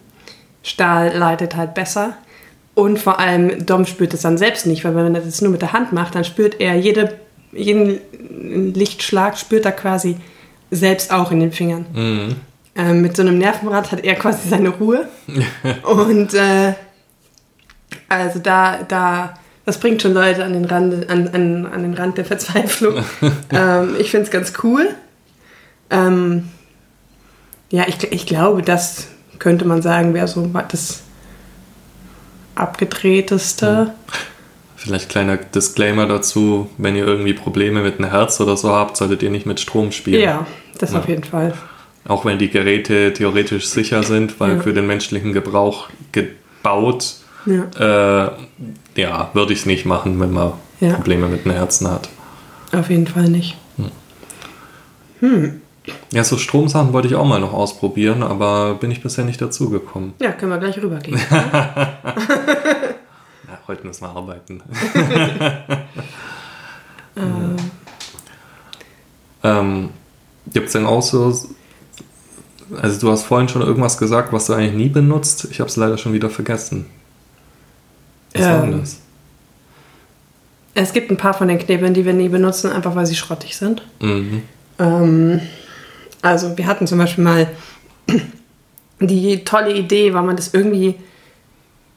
[0.63, 2.17] Stahl leitet halt besser.
[2.75, 5.62] Und vor allem, Dom spürt es dann selbst nicht, weil wenn er das nur mit
[5.62, 7.13] der Hand macht, dann spürt er jede,
[7.51, 7.99] jeden
[8.73, 10.17] Lichtschlag, spürt er quasi
[10.71, 11.85] selbst auch in den Fingern.
[11.93, 12.35] Mhm.
[12.75, 15.07] Ähm, mit so einem Nervenrad hat er quasi seine Ruhe.
[15.83, 16.73] Und äh,
[18.07, 19.33] also da, da,
[19.69, 23.03] das bringt schon Leute an den Rand, an, an, an den Rand der Verzweiflung.
[23.51, 24.89] ähm, ich finde es ganz cool.
[25.91, 26.49] Ähm,
[27.69, 31.03] ja, ich, ich glaube, das könnte man sagen, wäre so das
[32.55, 33.93] abgedrehteste.
[34.75, 39.21] Vielleicht kleiner Disclaimer dazu, wenn ihr irgendwie Probleme mit einem Herz oder so habt, solltet
[39.21, 40.19] ihr nicht mit Strom spielen.
[40.23, 40.47] Ja,
[40.79, 40.99] das Ja.
[40.99, 41.53] auf jeden Fall.
[42.08, 44.62] Auch wenn die Geräte theoretisch sicher sind, weil Ja.
[44.63, 48.32] für den menschlichen Gebrauch gebaut, Ja, äh,
[48.99, 50.93] ja, würde ich es nicht machen, wenn man Ja.
[50.93, 52.09] Probleme mit den Herzen hat.
[52.71, 53.57] auf jeden Fall nicht.
[56.13, 59.69] Ja, so Stromsachen wollte ich auch mal noch ausprobieren, aber bin ich bisher nicht dazu
[59.69, 60.13] gekommen.
[60.21, 61.19] Ja, können wir gleich rübergehen.
[63.51, 64.62] Ja, heute müssen wir arbeiten.
[67.17, 67.55] ähm,
[69.43, 69.89] Ähm,
[70.53, 71.33] Gibt es denn auch so,
[72.79, 75.47] also du hast vorhin schon irgendwas gesagt, was du eigentlich nie benutzt.
[75.49, 76.85] Ich habe es leider schon wieder vergessen.
[78.33, 78.99] Was war denn Ähm, das?
[80.75, 83.57] es gibt ein paar von den Knebeln, die wir nie benutzen, einfach weil sie schrottig
[83.57, 83.81] sind.
[83.99, 84.43] Mhm.
[84.79, 85.41] Ähm,
[86.21, 87.47] also wir hatten zum Beispiel mal
[88.99, 90.95] die tolle Idee, weil man das irgendwie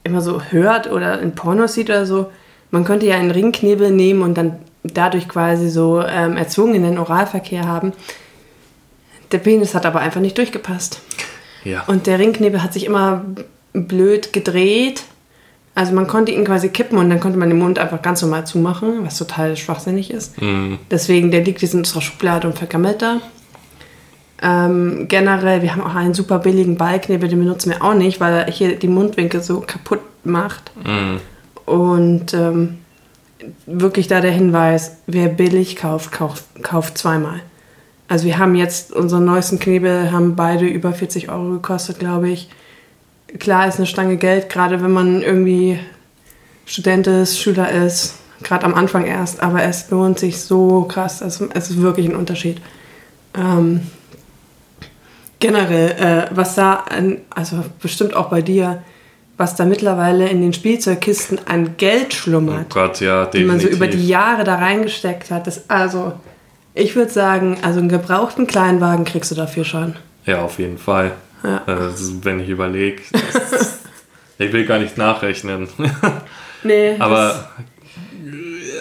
[0.04, 2.30] immer so hört oder in Pornos sieht oder so.
[2.70, 7.92] Man könnte ja einen Ringknebel nehmen und dann dadurch quasi so ähm, erzwungenen Oralverkehr haben.
[9.30, 11.00] Der Penis hat aber einfach nicht durchgepasst.
[11.64, 11.84] Ja.
[11.86, 13.24] Und der Ringknebel hat sich immer
[13.72, 15.04] blöd gedreht.
[15.74, 18.46] Also man konnte ihn quasi kippen und dann konnte man den Mund einfach ganz normal
[18.46, 20.40] zumachen, was total schwachsinnig ist.
[20.40, 20.78] Mhm.
[20.90, 23.20] Deswegen, der liegt jetzt in unserer Schublade und vergammelt da.
[24.42, 28.34] Ähm, generell, wir haben auch einen super billigen Ballknebel, den benutzen wir auch nicht, weil
[28.34, 30.72] er hier die Mundwinkel so kaputt macht.
[30.84, 31.20] Mhm.
[31.64, 32.78] Und ähm,
[33.66, 37.40] wirklich da der Hinweis, wer billig kauft, kauft, kauft zweimal.
[38.08, 42.50] Also wir haben jetzt unseren neuesten Knebel, haben beide über 40 Euro gekostet, glaube ich.
[43.38, 45.78] Klar ist eine Stange Geld, gerade wenn man irgendwie
[46.66, 51.22] Student ist, Schüler ist, gerade am Anfang erst, aber es lohnt sich so krass.
[51.22, 52.60] Also es ist wirklich ein Unterschied.
[53.34, 53.80] Ähm,
[55.38, 58.82] generell, äh, was da, an, also bestimmt auch bei dir,
[59.36, 63.66] was da mittlerweile in den Spielzeugkisten an Geld Oh schlummert, Gott, ja, die man so
[63.66, 65.46] über die Jahre da reingesteckt hat.
[65.46, 66.12] Das, also,
[66.74, 69.96] ich würde sagen, also einen gebrauchten Kleinwagen kriegst du dafür schon.
[70.26, 71.12] Ja, auf jeden Fall.
[71.42, 71.58] Ja.
[71.88, 73.02] Ist, wenn ich überlege,
[74.38, 75.68] ich will gar nicht nachrechnen.
[76.64, 77.50] Nee, Aber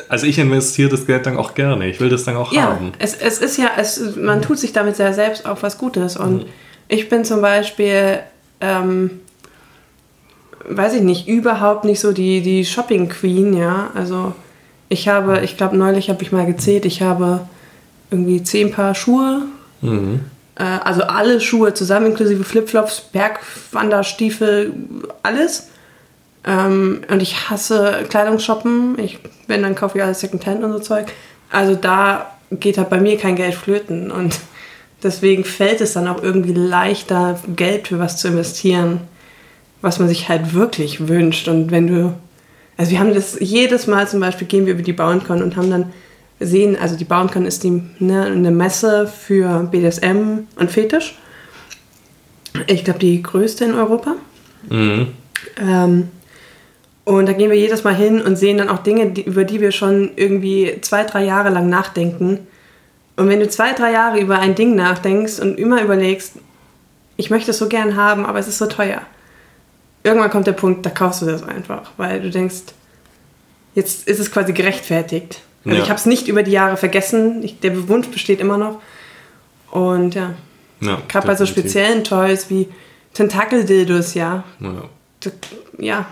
[0.08, 1.88] also ich investiere das Geld dann auch gerne.
[1.90, 2.92] Ich will das dann auch Ja, haben.
[3.00, 6.20] es, es ist ja, es, man tut sich damit ja selbst auch was Gutes.
[6.20, 6.26] Mhm.
[6.26, 6.46] Und
[6.88, 8.20] ich bin zum Beispiel,
[8.60, 9.20] ähm,
[10.70, 13.90] weiß ich nicht, überhaupt nicht so die, die Shopping Queen, ja.
[13.96, 14.36] Also
[14.90, 17.48] ich habe, ich glaube, neulich habe ich mal gezählt, ich habe
[18.12, 19.44] irgendwie zehn Paar Schuhe.
[19.82, 20.20] Mhm.
[20.62, 24.74] Äh, also alle Schuhe zusammen, inklusive Flipflops, Bergwanderstiefel,
[25.24, 25.70] alles.
[26.46, 29.00] Ähm, und ich hasse Kleidungsshoppen.
[29.00, 31.08] Ich, wenn, dann kaufe ich alles Secondhand und so Zeug.
[31.52, 34.12] Also da geht halt bei mir kein Geld flöten.
[34.12, 34.38] Und
[35.02, 39.02] deswegen fällt es dann auch irgendwie leichter, Geld für was zu investieren,
[39.82, 41.48] was man sich halt wirklich wünscht.
[41.48, 42.14] Und wenn du.
[42.78, 45.70] Also wir haben das jedes Mal zum Beispiel gehen wir über die Bauerncon und haben
[45.70, 45.94] dann
[46.42, 51.18] sehen, also die Bauerncon ist die, ne, eine Messe für BDSM und Fetisch.
[52.68, 54.16] Ich glaube, die größte in Europa.
[54.70, 55.08] Mhm.
[55.60, 56.10] Ähm,
[57.04, 59.62] und da gehen wir jedes Mal hin und sehen dann auch Dinge, die, über die
[59.62, 62.40] wir schon irgendwie zwei, drei Jahre lang nachdenken.
[63.16, 66.34] Und wenn du zwei, drei Jahre über ein Ding nachdenkst und immer überlegst,
[67.18, 69.02] ich möchte es so gern haben, aber es ist so teuer.
[70.04, 72.74] Irgendwann kommt der Punkt, da kaufst du das einfach, weil du denkst,
[73.76, 75.42] jetzt ist es quasi gerechtfertigt.
[75.66, 75.84] Also Ja.
[75.84, 78.82] ich habe es nicht über die Jahre vergessen, ich, der Wunsch besteht immer noch.
[79.72, 80.34] Und ja,
[80.82, 82.68] Ja, gerade bei so speziellen Toys wie
[83.14, 84.72] Tentakel-Dildos, ja, Ja.
[85.78, 86.06] Ja,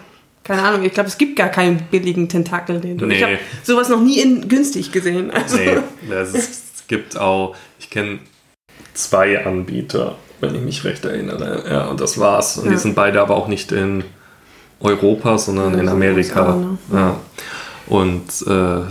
[0.44, 0.84] keine Ahnung.
[0.86, 2.80] Ich glaube, es gibt gar keinen billigen Tentakel.
[2.80, 3.16] Den Nee.
[3.16, 5.32] Ich habe sowas noch nie in günstig gesehen.
[5.32, 5.78] Also, Nee,
[6.14, 8.20] es, ist, es gibt auch, ich kenne
[8.94, 11.64] zwei Anbieter, wenn ich mich recht erinnere.
[11.70, 12.58] Ja, und das war's.
[12.58, 12.72] Und Ja.
[12.72, 14.04] die sind beide aber auch nicht in
[14.80, 16.56] Europa, sondern in Amerika.
[16.56, 16.78] Ne?
[16.94, 17.19] Ja.
[17.88, 18.82] Und äh,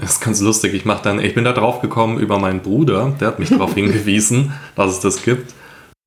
[0.00, 0.74] das ist ganz lustig.
[0.74, 3.74] Ich mach dann, ich bin da drauf gekommen über meinen Bruder, der hat mich darauf
[3.74, 5.54] hingewiesen, dass es das gibt.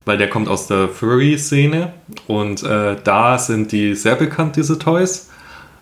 [0.03, 1.93] Weil der kommt aus der Furry-Szene
[2.25, 5.29] und äh, da sind die sehr bekannt, diese Toys.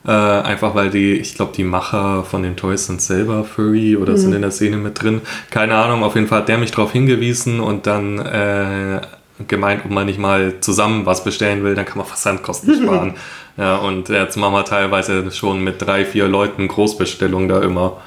[0.05, 4.17] Äh, einfach weil die, ich glaube, die Macher von den Toys sind selber Furry oder
[4.17, 5.21] sind in der Szene mit drin.
[5.51, 9.01] Keine Ahnung, auf jeden Fall hat der mich darauf hingewiesen und dann äh,
[9.47, 13.13] gemeint, ob man nicht mal zusammen was bestellen will, dann kann man Versandkosten sparen.
[13.59, 17.97] Ja, und jetzt machen wir teilweise schon mit drei, vier Leuten Großbestellungen da immer.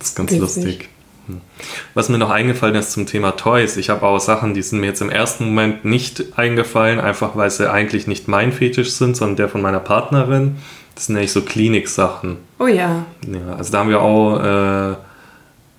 [0.00, 0.40] Das ist ganz Witzig.
[0.40, 0.88] lustig.
[1.28, 1.40] Hm.
[1.94, 4.86] Was mir noch eingefallen ist zum Thema Toys, ich habe auch Sachen, die sind mir
[4.86, 9.36] jetzt im ersten Moment nicht eingefallen, einfach weil sie eigentlich nicht mein Fetisch sind, sondern
[9.36, 10.56] der von meiner Partnerin.
[10.96, 12.38] Das sind nämlich so Klinik-Sachen.
[12.58, 13.04] Oh ja.
[13.28, 14.96] Ja, also da haben wir auch, äh,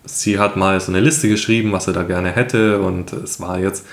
[0.06, 3.60] sie hat mal so eine Liste geschrieben, was sie da gerne hätte und es war
[3.60, 3.86] jetzt,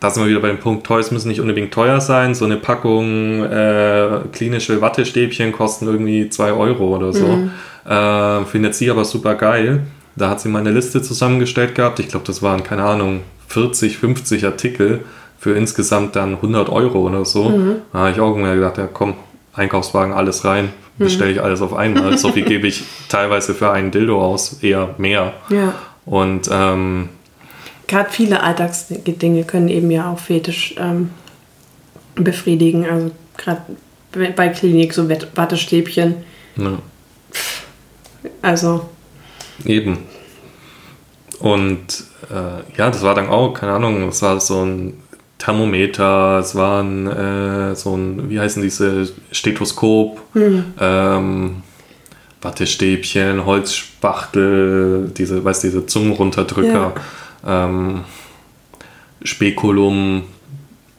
[0.00, 2.34] da sind wir wieder bei dem Punkt, Toys müssen nicht unbedingt teuer sein.
[2.34, 7.26] So eine Packung äh, klinische Wattestäbchen kosten irgendwie 2 Euro oder so.
[7.26, 7.50] Mhm.
[7.84, 9.82] Äh, findet sie aber super geil.
[10.14, 11.98] Da hat sie mal eine Liste zusammengestellt gehabt.
[12.00, 15.00] Ich glaube, das waren, keine Ahnung, 40, 50 Artikel
[15.38, 17.48] für insgesamt dann 100 Euro oder so.
[17.48, 17.76] Mhm.
[17.92, 19.14] Da habe ich auch immer gedacht, ja komm,
[19.54, 22.18] Einkaufswagen, alles rein, bestelle ich alles auf einmal.
[22.18, 25.34] so viel gebe ich teilweise für einen Dildo aus, eher mehr.
[25.48, 25.74] Ja.
[26.04, 27.08] Und ähm,
[27.88, 31.10] gerade viele Alltagsdinge können eben ja auch Fetisch ähm,
[32.14, 32.88] befriedigen.
[32.88, 33.62] Also gerade
[34.12, 36.14] bei Klinik so Wattestäbchen.
[36.56, 36.78] Ja.
[38.42, 38.88] Also.
[39.64, 39.98] Eben.
[41.40, 44.94] Und äh, ja, das war dann auch, keine Ahnung, das war so ein
[45.38, 50.64] Thermometer, es war ein, äh, so ein, wie heißen diese, Stethoskop, mhm.
[50.80, 51.62] ähm,
[52.42, 56.94] Wattestäbchen, Holzspachtel, diese, weißt diese Zungenrunterdrücker, ja.
[57.46, 58.04] Ähm,
[59.22, 60.24] Spekulum,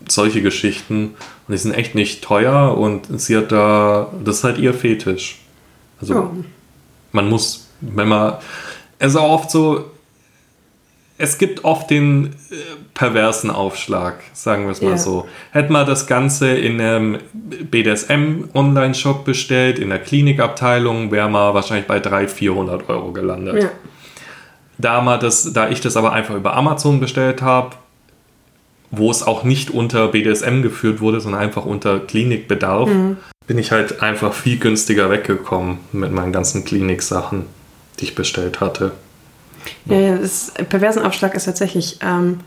[0.08, 1.16] solche Geschichten.
[1.48, 5.40] Und die sind echt nicht teuer und sie hat da, das ist halt ihr Fetisch.
[6.02, 6.32] Also oh.
[7.12, 8.36] man muss, wenn man,
[9.00, 9.86] es ist auch oft so,
[11.22, 12.56] es gibt oft den äh,
[12.94, 14.98] perversen Aufschlag, sagen wir es mal yeah.
[14.98, 15.28] so.
[15.52, 22.00] Hätte man das Ganze in einem BDSM-Online-Shop bestellt, in der Klinikabteilung, wäre man wahrscheinlich bei
[22.00, 23.64] 300, 400 Euro gelandet.
[23.64, 23.70] Ja.
[24.80, 27.76] Da, man das, da ich das aber einfach über Amazon bestellt habe,
[28.92, 33.18] wo es auch nicht unter BDSM geführt wurde, sondern einfach unter Klinikbedarf, mhm.
[33.46, 37.46] bin ich halt einfach viel günstiger weggekommen mit meinen ganzen Kliniksachen,
[38.00, 38.94] die ich bestellt hatte.
[39.86, 42.40] Ja, das perversen Aufschlag ist tatsächlich ähm,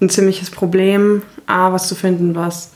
[0.00, 2.72] ein ziemliches Problem, A, was zu finden, was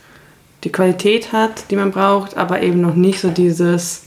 [0.65, 4.05] die Qualität hat, die man braucht, aber eben noch nicht so dieses,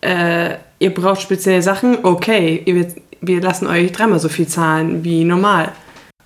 [0.00, 2.88] äh, ihr braucht spezielle Sachen, okay, wir,
[3.22, 5.72] wir lassen euch dreimal so viel zahlen wie normal.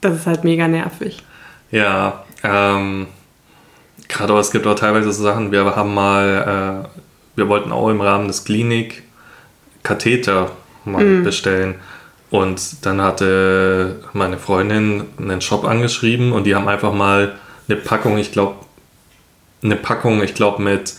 [0.01, 1.23] Das ist halt mega nervig.
[1.71, 3.07] Ja, ähm,
[4.09, 6.89] gerade aber es gibt auch teilweise so Sachen, wir haben mal, äh,
[7.37, 9.03] wir wollten auch im Rahmen des Klinik
[9.83, 10.53] Katheter
[10.85, 11.25] mal mm.
[11.25, 11.77] bestellen.
[12.31, 17.37] Und dann hatte meine Freundin einen Shop angeschrieben und die haben einfach mal
[17.69, 18.57] eine Packung, ich glaube,
[19.63, 20.95] eine Packung, ich glaube, mit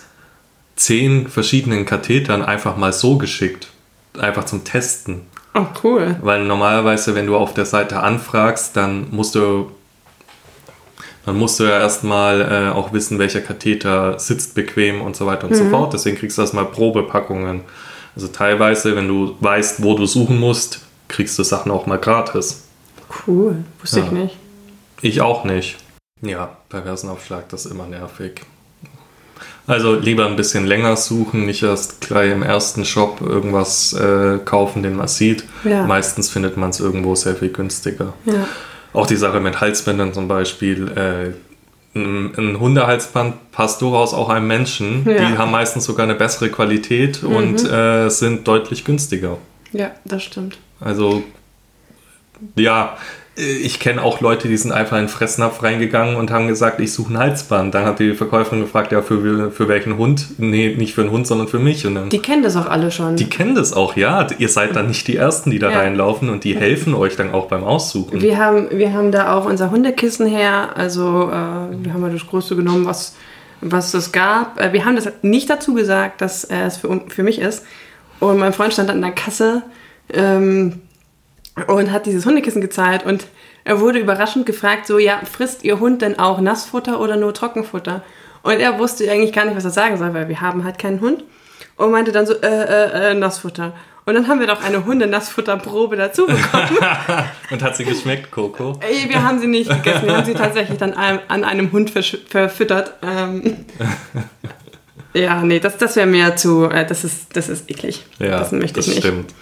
[0.75, 3.67] zehn verschiedenen Kathetern einfach mal so geschickt.
[4.17, 5.21] Einfach zum Testen.
[5.57, 6.15] Oh, cool.
[6.21, 9.71] Weil normalerweise, wenn du auf der Seite anfragst, dann musst du
[11.25, 15.43] dann musst du ja erstmal äh, auch wissen, welcher Katheter sitzt bequem und so weiter
[15.43, 15.57] und mhm.
[15.57, 15.91] so fort.
[15.91, 17.63] Deswegen kriegst du erstmal Probepackungen.
[18.15, 20.79] Also teilweise, wenn du weißt, wo du suchen musst,
[21.09, 22.63] kriegst du Sachen auch mal gratis.
[23.27, 24.05] Cool, wusste ja.
[24.05, 24.37] ich nicht.
[25.01, 25.77] Ich auch nicht.
[26.21, 28.41] Ja, Perversenaufschlag, das ist immer nervig.
[29.67, 34.81] Also lieber ein bisschen länger suchen, nicht erst gleich im ersten Shop irgendwas äh, kaufen,
[34.81, 35.43] den man sieht.
[35.65, 35.85] Ja.
[35.85, 38.13] Meistens findet man es irgendwo sehr viel günstiger.
[38.25, 38.47] Ja.
[38.93, 40.87] Auch die Sache mit Halsbändern zum Beispiel.
[40.87, 41.33] Äh,
[41.99, 45.05] ein, ein Hundehalsband passt durchaus auch einem Menschen.
[45.05, 45.17] Ja.
[45.17, 47.35] Die haben meistens sogar eine bessere Qualität mhm.
[47.35, 49.37] und äh, sind deutlich günstiger.
[49.73, 50.57] Ja, das stimmt.
[50.79, 51.23] Also,
[52.55, 52.97] ja,
[53.37, 56.91] ich kenne auch Leute, die sind einfach in den Fressnapf reingegangen und haben gesagt, ich
[56.91, 57.75] suche ein Halsband.
[57.75, 60.39] Dann hat die Verkäuferin gefragt, ja, für, für welchen Hund?
[60.39, 61.85] Nee, nicht für einen Hund, sondern für mich.
[61.85, 63.15] Und dann, die kennen das auch alle schon.
[63.15, 64.25] Die kennen das auch, ja.
[64.39, 65.79] Ihr seid dann nicht die Ersten, die da ja.
[65.79, 68.21] reinlaufen und die helfen euch dann auch beim Aussuchen.
[68.21, 70.69] Wir haben, wir haben da auch unser Hundekissen her.
[70.75, 73.15] Also, äh, wir haben ja das Größte genommen, was,
[73.61, 74.59] was es gab.
[74.59, 77.63] Äh, wir haben das nicht dazu gesagt, dass äh, es für, für mich ist.
[78.19, 79.61] Und mein Freund stand dann in der Kasse
[80.11, 80.81] ähm,
[81.65, 83.27] und hat dieses Hundekissen gezahlt und
[83.63, 88.01] er wurde überraschend gefragt, so, ja, frisst Ihr Hund denn auch Nassfutter oder nur Trockenfutter?
[88.41, 91.01] Und er wusste eigentlich gar nicht, was er sagen soll, weil wir haben halt keinen
[91.01, 91.25] Hund.
[91.75, 93.73] Und meinte dann so, äh, äh, äh Nassfutter.
[94.05, 96.77] Und dann haben wir doch eine Hundenassfutterprobe dazu bekommen.
[97.51, 98.79] und hat sie geschmeckt, Coco?
[98.79, 100.05] Ey, wir haben sie nicht gegessen.
[100.05, 102.93] Wir haben sie tatsächlich dann an einem Hund verfüttert.
[103.01, 103.65] Ähm,
[105.13, 108.05] ja, nee, das, das wäre mir zu, äh, das, ist, das ist eklig.
[108.17, 108.99] Ja, das möchte ich nicht.
[108.99, 109.33] stimmt.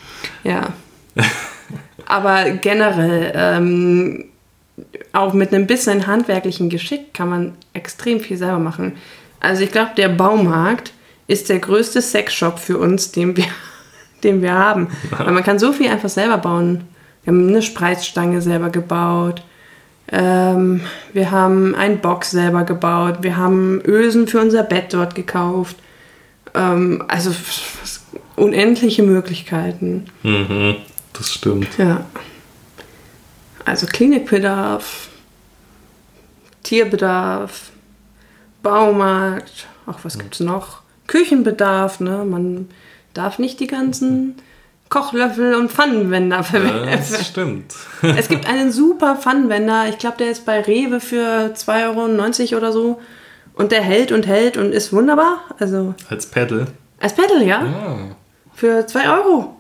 [0.44, 0.74] Ja.
[2.06, 4.26] Aber generell, ähm,
[5.14, 8.94] auch mit einem bisschen handwerklichen Geschick kann man extrem viel selber machen.
[9.40, 10.94] Also ich glaube, der Baumarkt
[11.28, 13.46] ist der größte Sexshop für uns, den wir,
[14.24, 14.90] den wir haben.
[15.12, 16.82] Weil man kann so viel einfach selber bauen.
[17.24, 19.44] Wir haben eine Spreizstange selber gebaut.
[20.12, 20.82] Ähm,
[21.14, 23.18] wir haben einen Box selber gebaut.
[23.22, 25.78] Wir haben Ösen für unser Bett dort gekauft.
[26.54, 27.32] Ähm, also
[28.36, 30.06] unendliche Möglichkeiten.
[30.22, 30.76] Mhm,
[31.18, 31.78] das stimmt.
[31.78, 32.06] Ja.
[33.64, 35.10] Also Klinikbedarf,
[36.64, 37.72] Tierbedarf,
[38.62, 40.82] Baumarkt, ach, was gibt's noch?
[41.08, 42.26] Küchenbedarf, ne?
[42.26, 42.70] Man
[43.14, 44.36] darf nicht die ganzen
[44.90, 46.90] Kochlöffel und Pfannenwender verwenden.
[46.92, 47.74] Das stimmt.
[48.02, 49.88] es gibt einen super Pfannenwender.
[49.90, 53.00] Ich glaube, der ist bei Rewe für 2,90 Euro oder so.
[53.54, 55.42] Und der hält und hält und ist wunderbar.
[55.60, 56.68] Also Als Pedal.
[57.00, 57.60] als Pedal, ja.
[57.62, 57.98] Ah.
[58.54, 59.56] Für 2 Euro.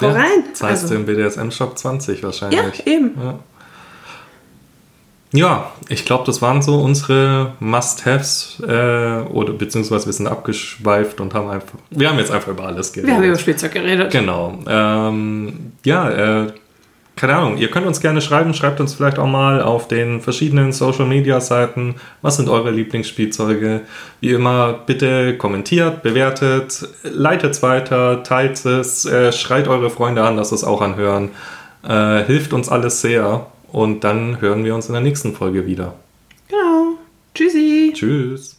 [0.00, 0.44] Hau Ja, rein.
[0.50, 2.86] Das heißt also, im BDSM-Shop 20 ja, wahrscheinlich.
[2.86, 3.12] eben.
[5.32, 11.34] Ja, ich glaube, das waren so unsere Must-Haves äh, oder beziehungsweise wir sind abgeschweift und
[11.34, 13.10] haben einfach, wir haben jetzt einfach über alles geredet.
[13.10, 14.12] Wir haben über Spielzeug geredet.
[14.12, 14.58] Genau.
[14.66, 16.52] Ähm, ja, äh,
[17.16, 20.72] keine Ahnung, ihr könnt uns gerne schreiben, schreibt uns vielleicht auch mal auf den verschiedenen
[20.72, 23.80] Social Media Seiten, was sind eure Lieblingsspielzeuge.
[24.20, 30.36] Wie immer, bitte kommentiert, bewertet, leitet es weiter, teilt es, äh, schreit eure Freunde an,
[30.36, 31.30] dass es auch anhören.
[31.88, 35.94] Äh, hilft uns alles sehr und dann hören wir uns in der nächsten Folge wieder.
[36.48, 36.98] Genau.
[37.34, 37.92] Tschüssi.
[37.94, 38.55] Tschüss.